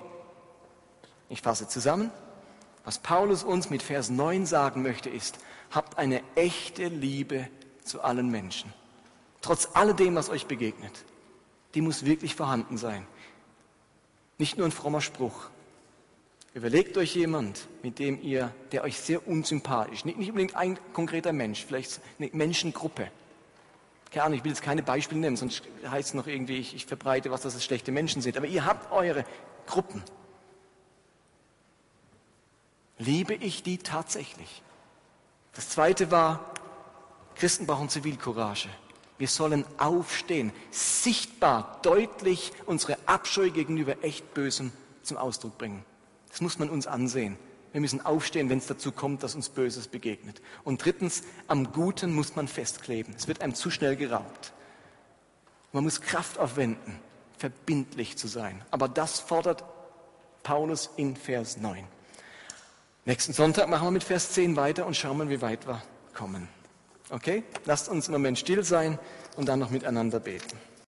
ich 1.28 1.42
fasse 1.42 1.68
zusammen. 1.68 2.10
Was 2.84 2.98
Paulus 2.98 3.44
uns 3.44 3.70
mit 3.70 3.84
Vers 3.84 4.10
9 4.10 4.46
sagen 4.46 4.82
möchte, 4.82 5.08
ist, 5.10 5.38
habt 5.70 5.96
eine 5.96 6.22
echte 6.34 6.88
Liebe 6.88 7.48
zu 7.84 8.02
allen 8.02 8.30
Menschen. 8.30 8.74
Trotz 9.44 9.68
alledem, 9.74 10.14
was 10.14 10.30
euch 10.30 10.46
begegnet. 10.46 11.04
Die 11.74 11.82
muss 11.82 12.06
wirklich 12.06 12.34
vorhanden 12.34 12.78
sein. 12.78 13.06
Nicht 14.38 14.56
nur 14.56 14.66
ein 14.66 14.72
frommer 14.72 15.02
Spruch. 15.02 15.50
Überlegt 16.54 16.96
euch 16.96 17.14
jemand, 17.14 17.68
mit 17.82 17.98
dem 17.98 18.22
ihr, 18.22 18.54
der 18.72 18.84
euch 18.84 18.98
sehr 18.98 19.28
unsympathisch, 19.28 20.06
nicht, 20.06 20.16
nicht 20.16 20.30
unbedingt 20.30 20.56
ein 20.56 20.78
konkreter 20.94 21.34
Mensch, 21.34 21.62
vielleicht 21.62 22.00
eine 22.18 22.30
Menschengruppe. 22.32 23.10
Keine 24.10 24.24
Ahnung, 24.24 24.38
ich 24.38 24.44
will 24.44 24.52
jetzt 24.52 24.62
keine 24.62 24.82
Beispiele 24.82 25.20
nennen, 25.20 25.36
sonst 25.36 25.62
heißt 25.90 26.08
es 26.08 26.14
noch 26.14 26.26
irgendwie, 26.26 26.56
ich, 26.56 26.74
ich 26.74 26.86
verbreite 26.86 27.30
was, 27.30 27.42
dass 27.42 27.54
es 27.54 27.62
schlechte 27.62 27.92
Menschen 27.92 28.22
sind. 28.22 28.38
Aber 28.38 28.46
ihr 28.46 28.64
habt 28.64 28.90
eure 28.92 29.26
Gruppen. 29.66 30.02
Liebe 32.96 33.34
ich 33.34 33.62
die 33.62 33.76
tatsächlich? 33.76 34.62
Das 35.52 35.68
zweite 35.68 36.10
war, 36.10 36.54
Christen 37.34 37.66
brauchen 37.66 37.90
Zivilcourage. 37.90 38.70
Wir 39.18 39.28
sollen 39.28 39.64
aufstehen, 39.78 40.52
sichtbar, 40.70 41.78
deutlich 41.82 42.52
unsere 42.66 42.98
Abscheu 43.06 43.50
gegenüber 43.50 44.02
echt 44.02 44.34
Bösem 44.34 44.72
zum 45.02 45.16
Ausdruck 45.16 45.56
bringen. 45.56 45.84
Das 46.30 46.40
muss 46.40 46.58
man 46.58 46.68
uns 46.68 46.86
ansehen. 46.86 47.38
Wir 47.72 47.80
müssen 47.80 48.04
aufstehen, 48.04 48.50
wenn 48.50 48.58
es 48.58 48.66
dazu 48.66 48.92
kommt, 48.92 49.22
dass 49.22 49.34
uns 49.34 49.48
Böses 49.48 49.88
begegnet. 49.88 50.40
Und 50.62 50.84
drittens, 50.84 51.22
am 51.48 51.72
Guten 51.72 52.12
muss 52.12 52.36
man 52.36 52.48
festkleben. 52.48 53.14
Es 53.16 53.28
wird 53.28 53.40
einem 53.40 53.54
zu 53.54 53.70
schnell 53.70 53.96
geraubt. 53.96 54.52
Man 55.72 55.84
muss 55.84 56.00
Kraft 56.00 56.38
aufwenden, 56.38 56.98
verbindlich 57.36 58.16
zu 58.16 58.28
sein. 58.28 58.64
Aber 58.70 58.88
das 58.88 59.18
fordert 59.18 59.64
Paulus 60.44 60.90
in 60.96 61.16
Vers 61.16 61.56
9. 61.56 61.84
Nächsten 63.06 63.32
Sonntag 63.32 63.68
machen 63.68 63.88
wir 63.88 63.90
mit 63.90 64.04
Vers 64.04 64.30
10 64.32 64.56
weiter 64.56 64.86
und 64.86 64.96
schauen 64.96 65.28
wie 65.28 65.42
weit 65.42 65.66
wir 65.66 65.82
kommen. 66.14 66.48
Okay? 67.10 67.42
Lasst 67.64 67.88
uns 67.88 68.08
im 68.08 68.12
Moment 68.12 68.38
still 68.38 68.64
sein 68.64 68.98
und 69.36 69.48
dann 69.48 69.58
noch 69.58 69.70
miteinander 69.70 70.20
beten. 70.20 70.56